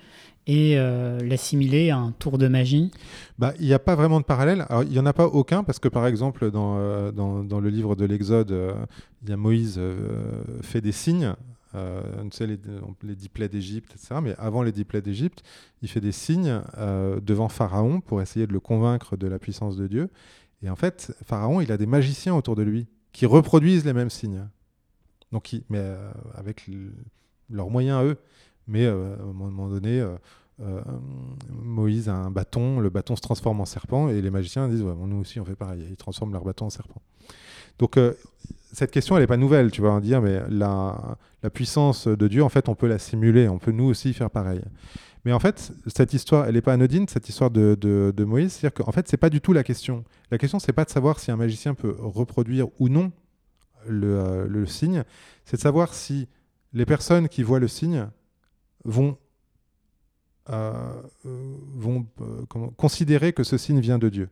[0.47, 2.91] et euh, l'assimiler à un tour de magie
[3.37, 4.65] bah, Il n'y a pas vraiment de parallèle.
[4.69, 7.59] Alors, il n'y en a pas aucun, parce que par exemple, dans, euh, dans, dans
[7.59, 8.73] le livre de l'Exode, euh,
[9.23, 9.79] il y a Moïse
[10.61, 11.33] fait des signes.
[11.73, 11.77] tu
[12.31, 12.57] sais, les,
[13.03, 14.15] les dix plaies d'Égypte, etc.
[14.21, 15.43] Mais avant les dix plaies d'Égypte,
[15.83, 16.59] il fait des signes
[17.21, 20.09] devant Pharaon pour essayer de le convaincre de la puissance de Dieu.
[20.63, 24.09] Et en fait, Pharaon, il a des magiciens autour de lui qui reproduisent les mêmes
[24.09, 24.47] signes.
[25.31, 26.69] Donc, mais euh, avec
[27.49, 28.17] leurs moyens eux.
[28.67, 30.05] Mais euh, à un moment donné,
[30.61, 30.81] euh,
[31.49, 35.17] Moïse a un bâton, le bâton se transforme en serpent, et les magiciens disent nous
[35.17, 37.01] aussi on fait pareil, ils transforment leur bâton en serpent.
[37.79, 37.97] Donc
[38.71, 41.17] cette question, elle n'est pas nouvelle, tu vas dire, mais la,
[41.53, 44.61] puissance de Dieu, en fait, on peut la simuler, on peut nous aussi faire pareil.
[45.23, 48.53] Mais en fait, cette histoire, elle n'est pas anodine, cette histoire de, Moïse.
[48.53, 50.03] C'est-à-dire qu'en fait, c'est pas du tout la question.
[50.31, 53.11] La question, c'est pas de savoir si un magicien peut reproduire ou non
[53.87, 55.03] le, euh, signe.
[55.45, 56.27] C'est de savoir si
[56.73, 58.07] les personnes qui voient le signe
[58.83, 59.17] vont,
[60.49, 61.99] euh, euh,
[62.77, 64.29] considérer que ce signe vient de Dieu.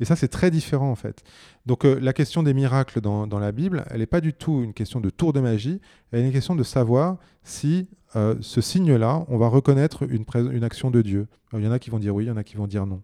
[0.00, 1.22] Et ça, c'est très différent en fait.
[1.66, 5.00] Donc la question des miracles dans, la Bible, elle n'est pas du tout une question
[5.00, 5.80] de tour de magie,
[6.10, 7.86] elle est une question de savoir si
[8.16, 11.28] euh, ce signe-là, on va reconnaître une, action de Dieu.
[11.52, 12.86] il y en a qui vont dire oui, il y en a qui vont dire
[12.86, 13.02] non.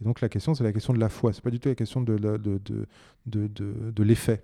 [0.00, 1.32] Et donc la question, c'est la question de la foi.
[1.32, 2.14] C'est pas du tout la question de,
[4.02, 4.42] l'effet.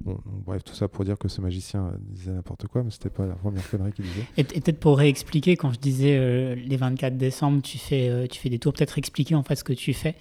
[0.00, 3.24] Bon, bref, tout ça pour dire que ce magicien disait n'importe quoi, mais c'était pas
[3.24, 4.26] la première connerie qu'il disait.
[4.36, 7.62] Et, peut-être pour réexpliquer, quand je disais euh, les 24 décembre,
[7.92, 10.16] euh, tu fais des tours, peut-être expliquer en fait ce que tu fais.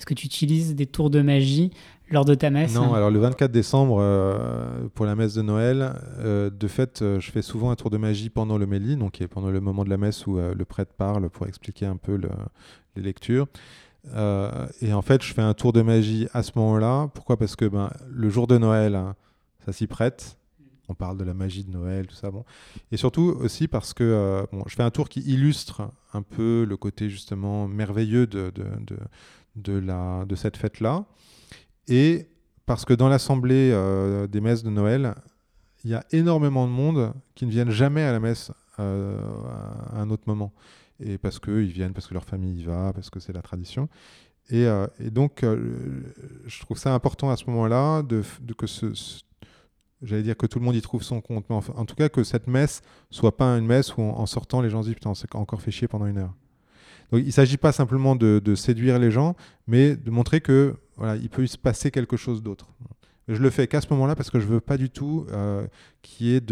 [0.00, 1.70] Est-ce que tu utilises des tours de magie
[2.10, 5.94] lors de ta messe Non, alors le 24 décembre, euh, pour la messe de Noël,
[6.18, 9.60] de fait, je fais souvent un tour de magie pendant le méli, donc pendant le
[9.60, 12.18] moment de la messe où le prêtre parle pour expliquer un peu
[12.96, 13.46] les lectures.
[14.14, 17.10] Euh, et en fait, je fais un tour de magie à ce moment-là.
[17.14, 17.36] Pourquoi?
[17.36, 19.14] Parce que ben, le jour de Noël, hein,
[19.64, 20.36] ça s'y prête.
[20.88, 22.30] On parle de la magie de Noël, tout ça.
[22.30, 22.44] Bon.
[22.90, 25.82] Et surtout aussi parce que euh, bon, je fais un tour qui illustre
[26.12, 28.96] un peu le côté justement merveilleux de, de,
[29.56, 31.04] de la, de cette fête-là.
[31.88, 32.28] Et
[32.66, 35.14] parce que dans l'assemblée euh, des messes de Noël,
[35.84, 38.82] il y a énormément de monde qui ne viennent jamais à la messe à
[39.98, 40.54] un autre moment
[41.00, 43.88] et parce qu'ils viennent, parce que leur famille y va, parce que c'est la tradition.
[44.50, 46.02] Et, euh, et donc, euh,
[46.46, 48.22] je trouve ça important à ce moment-là de,
[48.56, 48.92] que ce,
[50.02, 52.24] j'allais dire que tout le monde y trouve son compte, mais en, tout cas que
[52.24, 55.14] cette messe soit pas une messe où en, sortant les gens se disent putain, on
[55.14, 56.34] s'est encore fait chier pendant une heure.
[57.10, 59.36] Donc il ne s'agit pas simplement de, séduire les gens,
[59.66, 62.68] mais de montrer que voilà, il peut se passer quelque chose d'autre.
[63.28, 65.66] Je le fais qu'à ce moment-là parce que je veux pas du tout euh,
[66.02, 66.42] qu'il y ait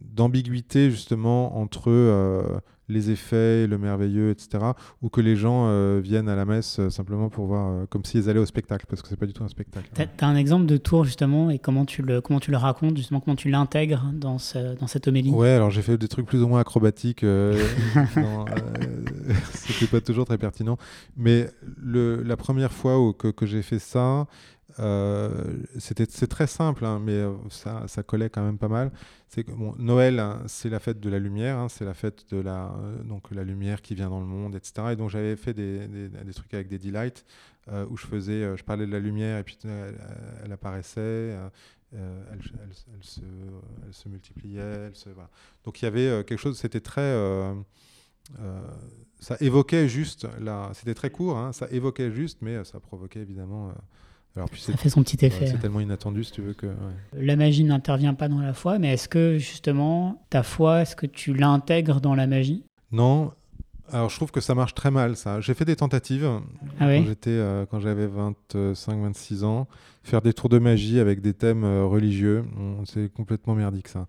[0.00, 2.58] d'ambiguïté justement entre euh,
[2.88, 4.64] les effets, le merveilleux, etc.
[5.02, 8.28] Ou que les gens euh, viennent à la messe euh, simplement pour voir, comme s'ils
[8.28, 9.88] allaient au spectacle, parce que c'est pas du tout un spectacle.
[9.94, 12.96] Tu as, un exemple de tour justement, et comment tu le, comment tu le racontes,
[12.96, 15.30] justement, comment tu l'intègres dans, ce, dans cette homélie?
[15.30, 17.20] Ouais, alors j'ai fait des trucs plus ou moins acrobatiques,
[19.52, 20.76] c'était pas toujours très pertinent.
[21.16, 21.48] Mais
[21.80, 24.26] le, la première fois où, que, que j'ai fait ça, euh,
[24.76, 28.90] c'est très simple, hein, mais euh, ça, ça, collait quand même pas mal.
[29.28, 32.38] C'est bon, Noël, hein, c'est la fête de la lumière, hein, c'est la fête de
[32.38, 34.88] la, euh, donc la lumière qui vient dans le monde, etc.
[34.92, 37.24] Et donc j'avais fait des, des, trucs avec des delights
[37.90, 41.36] où je faisais, je parlais de la lumière et puis elle, apparaissait.
[41.92, 42.00] Elle,
[42.32, 43.20] elle, se,
[43.86, 44.90] elle, se, multipliait.
[44.94, 45.30] Se, voilà.
[45.64, 47.14] Donc il y avait quelque chose, c'était très.
[49.20, 50.26] ça évoquait juste,
[50.74, 53.72] c'était très court, ça évoquait juste, mais ça provoquait évidemment
[54.34, 55.46] ça fait son petit effet.
[55.46, 56.66] c'est tellement inattendu, si tu veux que.
[57.12, 61.06] La magie n'intervient pas dans la foi, mais est-ce que justement ta foi, est-ce que
[61.06, 62.64] tu l'intègres dans la magie?
[62.90, 63.32] Non.
[63.92, 65.40] Alors, je trouve que ça marche très mal, ça.
[65.40, 66.26] J'ai fait des tentatives
[66.80, 69.66] ah quand j'étais, euh, quand j'avais 25-26 ans,
[70.02, 72.44] faire des tours de magie avec des thèmes euh, religieux.
[72.84, 74.06] c'est complètement merdique, ça.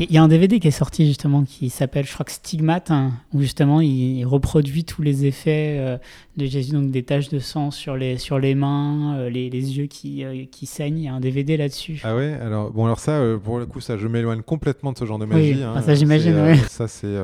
[0.00, 2.90] Il y a un DVD qui est sorti justement qui s'appelle, je crois que Stigmate,
[2.90, 5.98] hein, où justement il reproduit tous les effets euh,
[6.36, 9.86] de Jésus, donc des taches de sang sur les, sur les mains, les, les, yeux
[9.86, 10.98] qui, qui saignent.
[10.98, 12.00] Il y a un DVD là-dessus.
[12.02, 12.32] Ah ouais?
[12.32, 15.26] Alors, bon, alors ça, pour le coup, ça, je m'éloigne complètement de ce genre de
[15.26, 15.54] magie.
[15.54, 15.80] Oui, hein.
[15.80, 16.56] ça j'imagine.
[16.68, 17.14] Ça, c'est.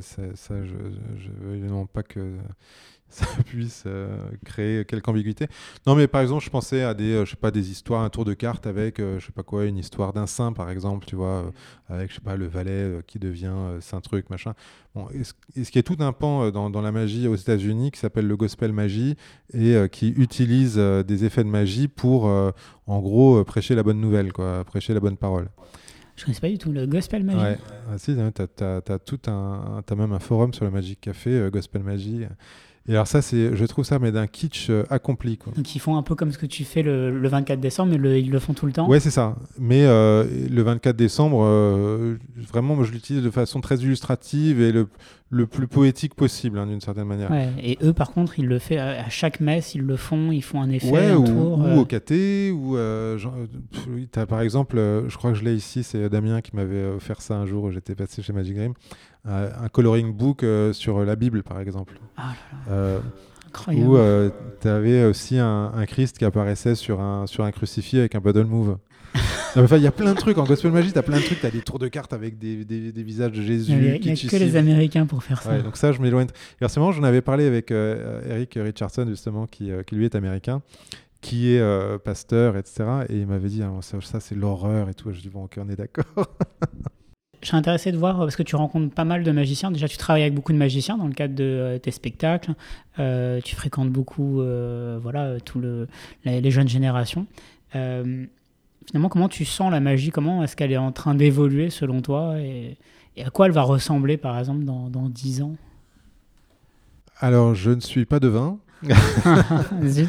[0.00, 0.22] ça,
[0.62, 0.74] je,
[1.16, 2.34] je veux non pas que
[3.10, 5.46] ça puisse euh, créer quelque ambiguïté.
[5.86, 8.08] Non, mais par exemple, je pensais à des, euh, je sais pas, des histoires, un
[8.08, 11.06] tour de carte avec, euh, je sais pas quoi, une histoire d'un saint, par exemple,
[11.06, 11.52] tu vois,
[11.88, 14.54] avec, je sais pas, le valet qui devient saint truc, machin.
[14.94, 15.34] Bon, est-ce,
[15.70, 18.36] qu'il y a tout un pan dans, dans, la magie aux États-Unis qui s'appelle le
[18.36, 19.16] gospel magie
[19.52, 24.64] et qui utilise des effets de magie pour, en gros, prêcher la bonne nouvelle, quoi,
[24.64, 25.48] prêcher la bonne parole?
[26.16, 27.38] Je connais pas du tout le Gospel Magie.
[27.38, 27.58] Ouais,
[27.90, 31.82] ah, si, tu as, tout un, as même un forum sur le Magic Café, Gospel
[31.82, 32.26] Magie.
[32.90, 35.38] Et alors ça, c'est, je trouve ça, mais d'un kitsch euh, accompli.
[35.38, 35.52] Quoi.
[35.54, 38.32] Donc ils font un peu comme ce que tu fais le, 24 décembre, mais ils
[38.32, 38.88] le font tout le temps.
[38.88, 39.36] Ouais, c'est ça.
[39.60, 44.72] Mais euh, le 24 décembre, euh, vraiment, moi, je l'utilise de façon très illustrative et
[44.72, 44.88] le,
[45.30, 47.30] le plus poétique possible, hein, d'une certaine manière.
[47.30, 50.42] Ouais, et eux, par contre, ils le font à chaque messe, ils le font, ils
[50.42, 51.58] font un effet, ouais, un ou, tour.
[51.58, 56.40] Ou au KT, ou as, par exemple, je crois que je l'ai ici, c'est Damien
[56.40, 58.74] qui m'avait offert ça un jour où j'étais passé chez Magic Game
[59.24, 61.98] un coloring book euh, sur la Bible, par exemple.
[62.16, 62.32] Ah
[62.70, 63.00] euh,
[63.68, 68.14] où euh, tu avais aussi un, Christ qui apparaissait sur un, sur un crucifix avec
[68.14, 68.78] un paddle move.
[69.56, 71.46] Il y a plein de trucs en Gospel Magie, tu as plein de trucs, tu
[71.46, 73.72] as des tours de cartes avec des, des, des visages de Jésus.
[73.72, 75.58] Il n'y a, que les Américains pour faire ça.
[75.58, 76.28] donc ça, je m'éloigne.
[76.60, 80.62] Forcément, j'en avais parlé avec Eric Richardson, justement, qui, qui, lui est américain,
[81.20, 82.84] qui est pasteur, etc.
[83.08, 85.12] Et il m'avait dit, ah, ça, ça c'est l'horreur et tout.
[85.12, 86.04] Je dis, bon, ok, on est d'accord.
[87.42, 89.70] Je serais intéressé de voir, parce que tu rencontres pas mal de magiciens.
[89.70, 92.52] Déjà, tu travailles avec beaucoup de magiciens dans le cadre de euh, tes spectacles.
[92.98, 95.88] Euh, tu fréquentes beaucoup euh, voilà, tout le,
[96.24, 97.26] les jeunes générations.
[98.90, 100.10] Finalement, comment tu sens la magie?
[100.10, 102.40] Comment est-ce qu'elle est en train d'évoluer selon toi?
[102.40, 102.76] Et,
[103.22, 105.56] à quoi elle va ressembler, par exemple, dans, dans 10 ans?
[107.18, 108.58] Alors, je ne suis pas devin.
[109.84, 110.08] Zut.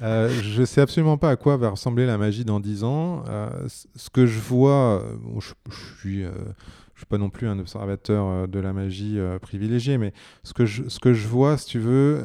[0.00, 3.24] Euh, je sais absolument pas à quoi va ressembler la magie dans 10 ans.
[3.28, 5.04] Euh, ce que je vois,
[5.38, 6.30] je, je, suis, euh,
[6.94, 10.12] je suis pas non plus un observateur de la magie privilégié, mais
[10.42, 12.24] ce que, je, ce que je vois, si tu veux,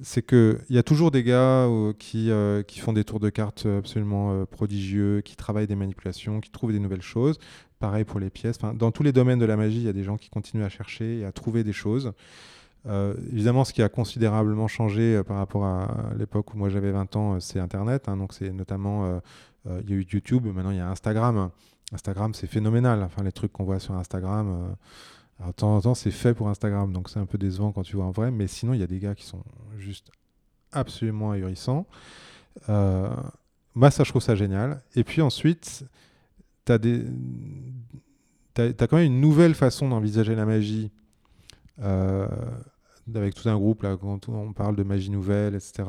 [0.00, 1.68] c'est qu'il y a toujours des gars
[1.98, 2.30] qui,
[2.66, 6.78] qui font des tours de cartes absolument prodigieux, qui travaillent des manipulations, qui trouvent des
[6.78, 7.38] nouvelles choses.
[7.78, 8.58] Pareil pour les pièces.
[8.58, 10.68] Dans tous les domaines de la magie, il y a des gens qui continuent à
[10.68, 12.12] chercher et à trouver des choses.
[12.86, 16.90] Euh, évidemment, ce qui a considérablement changé euh, par rapport à l'époque où moi j'avais
[16.90, 18.08] 20 ans, euh, c'est Internet.
[18.08, 19.20] Hein, donc, c'est notamment,
[19.66, 21.50] il y a eu YouTube, maintenant il y a Instagram.
[21.92, 23.08] Instagram, c'est phénoménal.
[23.22, 24.76] Les trucs qu'on voit sur Instagram,
[25.38, 26.92] alors, de temps en temps, c'est fait pour Instagram.
[26.92, 28.30] Donc, c'est un peu décevant quand tu vois en vrai.
[28.30, 29.42] Mais sinon, il y a des gars qui sont
[29.78, 30.10] juste
[30.72, 31.86] absolument ahurissants.
[32.68, 34.82] moi, ça, je trouve ça génial.
[34.96, 35.84] Et puis ensuite,
[36.64, 36.78] tu as,
[38.86, 40.90] quand même une nouvelle façon d'envisager la magie
[41.80, 42.26] euh,
[43.14, 45.84] avec tout un groupe, là, quand on parle de magie nouvelle, etc.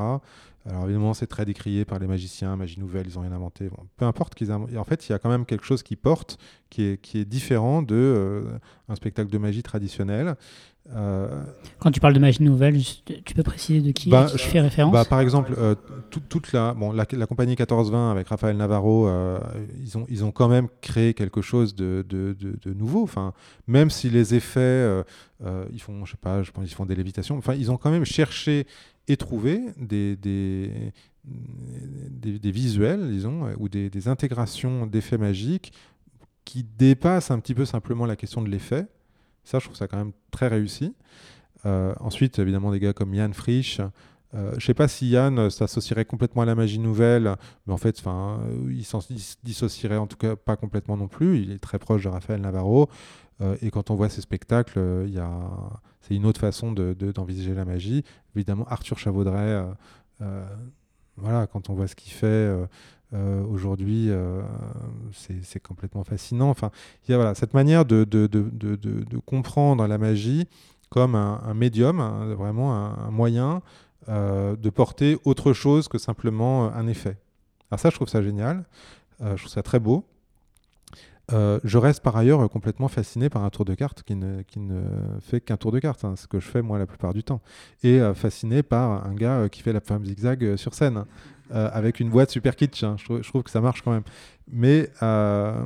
[0.68, 3.70] Alors évidemment, c'est très décrié par les magiciens, magie nouvelle, ils n'ont rien inventé.
[3.97, 6.38] peu importe qu'ils En fait, il y a quand même quelque chose qui porte,
[6.70, 8.41] qui est, qui est différent de euh,
[8.89, 10.36] un spectacle de magie traditionnel.
[10.95, 11.43] Euh,
[11.78, 12.78] Quand tu parles de magie nouvelle,
[13.24, 14.91] tu peux préciser de qui, bah, tu fais référence?
[14.91, 15.76] bah, Par exemple, euh,
[16.10, 19.07] toute la, bon, la, compagnie 1420 avec Raphaël Navarro,
[19.82, 23.03] ils, ont, ils ont quand même créé quelque chose de, de, de, nouveau.
[23.03, 23.34] Enfin,
[23.68, 25.03] même si les effets,
[25.72, 27.38] ils font, je sais pas, je pense qu'ils font des lévitations.
[27.38, 28.66] Enfin, ils ont quand même cherché
[29.10, 30.93] et trouvé des, des,
[31.26, 35.74] des, visuels, disons, ou des, des intégrations d'effets magiques
[36.45, 38.88] qui dépassent un petit peu simplement la question de l'effet
[39.49, 40.93] ça, je trouve ça quand même très réussi.
[41.66, 43.80] Euh, ensuite, évidemment, des gars comme Yann Frisch.
[44.36, 47.36] Euh, je ne sais pas si Yann s'associerait complètement à la magie nouvelle,
[47.66, 48.03] mais en fait,
[48.70, 48.99] il s'en
[49.43, 51.41] dissocierait en tout cas pas complètement non plus.
[51.41, 52.89] Il est très proche de Raphaël Navarro.
[53.42, 55.22] Euh, et quand on voit ses spectacles, il
[56.02, 58.04] c'est une autre façon d'envisager de, la magie.
[58.36, 59.64] Évidemment, Arthur Chavaudret,
[61.18, 62.50] voilà, quand on voit ce qu'il fait,
[63.14, 64.42] euh, aujourd'hui, euh,
[65.42, 66.50] c'est complètement fascinant.
[66.50, 66.70] Enfin,
[67.08, 68.06] il y a voilà, cette manière de,
[69.26, 70.48] comprendre la magie
[70.90, 72.00] comme un, médium,
[72.36, 73.62] vraiment un, moyen
[74.10, 77.18] euh, de porter autre chose que simplement un effet.
[77.72, 78.66] Alors ça, je trouve ça génial.
[79.20, 80.06] je trouve ça très beau.
[81.30, 84.82] Je reste par ailleurs complètement fasciné par un tour de carte qui ne, qui ne
[85.22, 87.42] fait qu'un tour de carte, hein, ce que je fais moi la plupart du temps.
[87.84, 91.06] Et fasciné par un gars qui fait la femme zigzag sur scène.
[91.52, 92.84] Euh, avec une boîte super kitsch.
[92.84, 92.96] Hein.
[92.98, 94.04] Je, trouve, que ça marche quand même.
[94.48, 95.66] Mais, euh,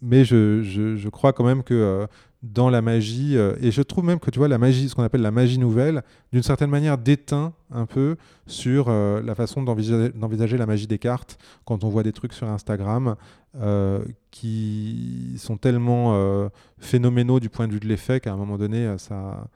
[0.00, 2.06] mais je, je, crois quand même que
[2.42, 3.36] dans la magie.
[3.36, 5.58] euh, et je trouve même que tu vois, la magie, ce qu'on appelle la magie
[5.58, 8.16] nouvelle, d'une certaine manière déteint un peu
[8.46, 12.48] sur euh, la façon d'envisager la magie des cartes quand on voit des trucs sur
[12.48, 13.16] Instagram
[13.56, 18.94] euh, qui sont tellement phénoménaux du point de vue de l'effet qu'à un moment donné,
[18.98, 19.48] ça,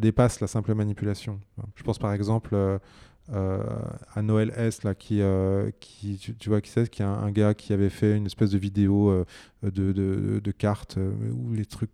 [0.00, 1.40] dépasse la simple manipulation.
[1.74, 2.56] Je pense par exemple
[3.32, 5.22] à Noël S, là, qui,
[6.38, 9.24] tu, vois qui c'est, qui est un, gars qui avait fait une espèce de vidéo
[9.62, 10.98] de, de- cartes
[11.32, 11.90] où les trucs,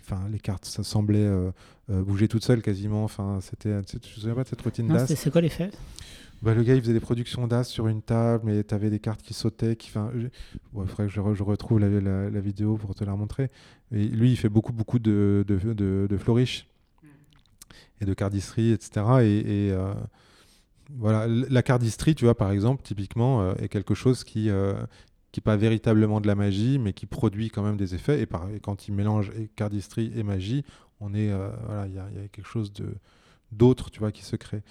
[0.00, 1.50] enfin les cartes, ça semblait euh,
[1.90, 3.04] euh, bouger toutes seules quasiment.
[3.04, 5.70] Enfin, c'était, tu te souviens pas de cette routine d'as c'est quoi l'effet?
[6.42, 8.98] Bah, le gars, il faisait des productions d'as sur une table, mais tu avais des
[8.98, 9.76] cartes qui sautaient.
[9.76, 10.26] Qui, enfin, je-
[10.72, 13.12] ouais, il faudrait que je, re- je retrouve la, la- la vidéo pour te la
[13.12, 13.48] remontrer.
[13.92, 16.66] Et lui, il fait beaucoup, beaucoup de, de, de, de flourish
[18.00, 18.90] et de cardistry, etc.
[19.22, 19.26] Et,
[19.68, 19.94] et, euh,
[20.90, 24.50] voilà, la cardistry, tu vois, par exemple, typiquement, est quelque chose qui
[25.32, 28.22] qui n'est pas véritablement de la magie, mais qui produit quand même des effets.
[28.22, 28.28] Et,
[28.60, 30.64] quand il mélange et cardistry et magie,
[31.00, 32.94] on est, euh, voilà, il y, a- quelque chose de
[33.50, 34.62] d'autre, tu vois, qui se crée.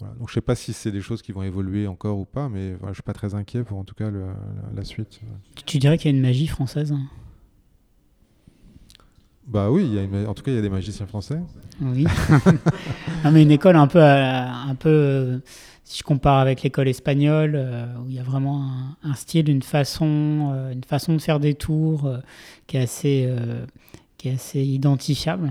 [0.00, 0.14] Voilà.
[0.16, 2.74] Donc je sais pas si c'est des choses qui vont évoluer encore ou pas, mais
[2.74, 5.20] voilà, je suis pas très inquiet pour en tout cas la, suite.
[5.66, 6.94] tu, dirais qu'il y a une magie française
[9.46, 11.38] Bah oui, en tout cas il y a des magiciens français.
[11.80, 12.06] Oui.
[13.24, 15.38] non, mais une école un peu, euh, un peu euh,
[15.84, 19.50] si je compare avec l'école espagnole, euh, où il y a vraiment un, un style,
[19.50, 22.10] une façon, une façon de faire des tours
[22.66, 23.28] qui est assez,
[24.16, 25.50] qui est assez identifiable.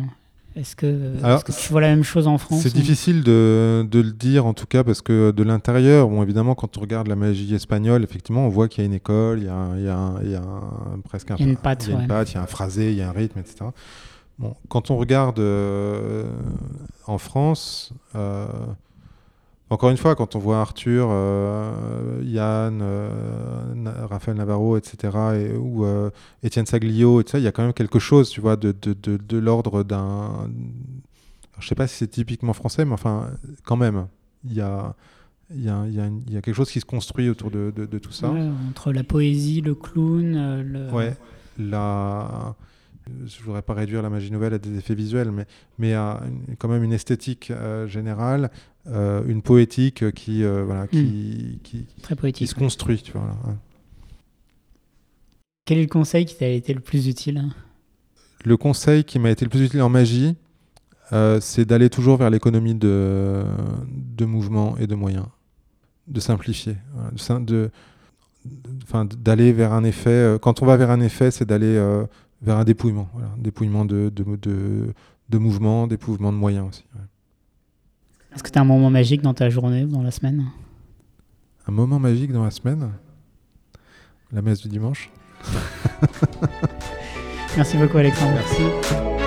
[0.56, 3.24] Est-ce que, Alors, est-ce que tu vois la même chose en France C'est ou- difficile
[3.24, 6.82] de, de le dire en tout cas parce que de l'intérieur, bon évidemment quand on
[6.82, 9.56] regarde la magie espagnole, effectivement on voit qu'il y a une école, il y a,
[9.56, 11.58] un- il y a, un- il y a un- presque un, Il y a une
[11.58, 12.08] patte, il y a, une ouais.
[12.08, 13.66] patte, il y a un phrasé, il y a un rythme, etc.
[14.38, 16.26] Bon, quand on regarde euh,
[17.08, 18.46] en France, euh,
[19.70, 24.98] encore une fois, quand on voit Arthur, euh, Yann, euh, Raphaël Navarro, etc.,
[25.36, 26.10] et- ou euh,
[26.44, 29.38] Étienne Saglio, il y a quand même quelque chose, tu vois, de, de, de, de
[29.38, 30.48] l'ordre d'un.
[31.60, 33.30] Je sais pas si c'est typiquement français, mais enfin,
[33.64, 34.08] quand même,
[34.46, 34.96] il y a,
[35.54, 37.30] il y a, il y a une- il y a quelque chose qui se construit
[37.30, 38.32] autour de, de, de tout ça.
[38.32, 40.92] Ouais, entre la poésie, le clown, euh, le...
[40.92, 41.16] Ouais,
[41.58, 42.56] la...
[43.26, 45.46] je voudrais pas réduire la magie nouvelle à des effets visuels, mais,
[45.78, 48.50] mais à une- quand même une esthétique euh, générale,
[48.88, 52.48] euh, une poétique qui, euh, voilà, qui, qui, très qui poétique.
[52.50, 53.02] se construit.
[53.02, 53.54] Tu vois, ouais.
[55.66, 57.44] Quel est le conseil qui t'a été le plus utile?
[58.46, 60.36] Le conseil qui m'a été le plus utile en magie,
[61.40, 63.44] c'est d'aller toujours vers l'économie de,
[64.18, 65.28] de mouvement et de moyens,
[66.08, 66.76] de simplifier,
[67.42, 67.70] de
[68.46, 70.38] de, d'aller vers un effet.
[70.42, 71.78] Quand on va vers un effet, c'est d'aller
[72.44, 74.94] vers un dépouillement, voilà, un dépouillement de, de, de,
[75.30, 76.86] de mouvement, dépouillement de moyens aussi.
[76.96, 77.02] ouais.
[78.36, 80.46] Est-ce que tu as un moment magique dans ta journée ou dans la semaine?
[81.68, 82.92] Un moment magique dans la semaine,
[84.32, 85.10] la messe du dimanche?
[87.56, 88.34] Merci beaucoup Alexandre.
[88.34, 89.23] Merci.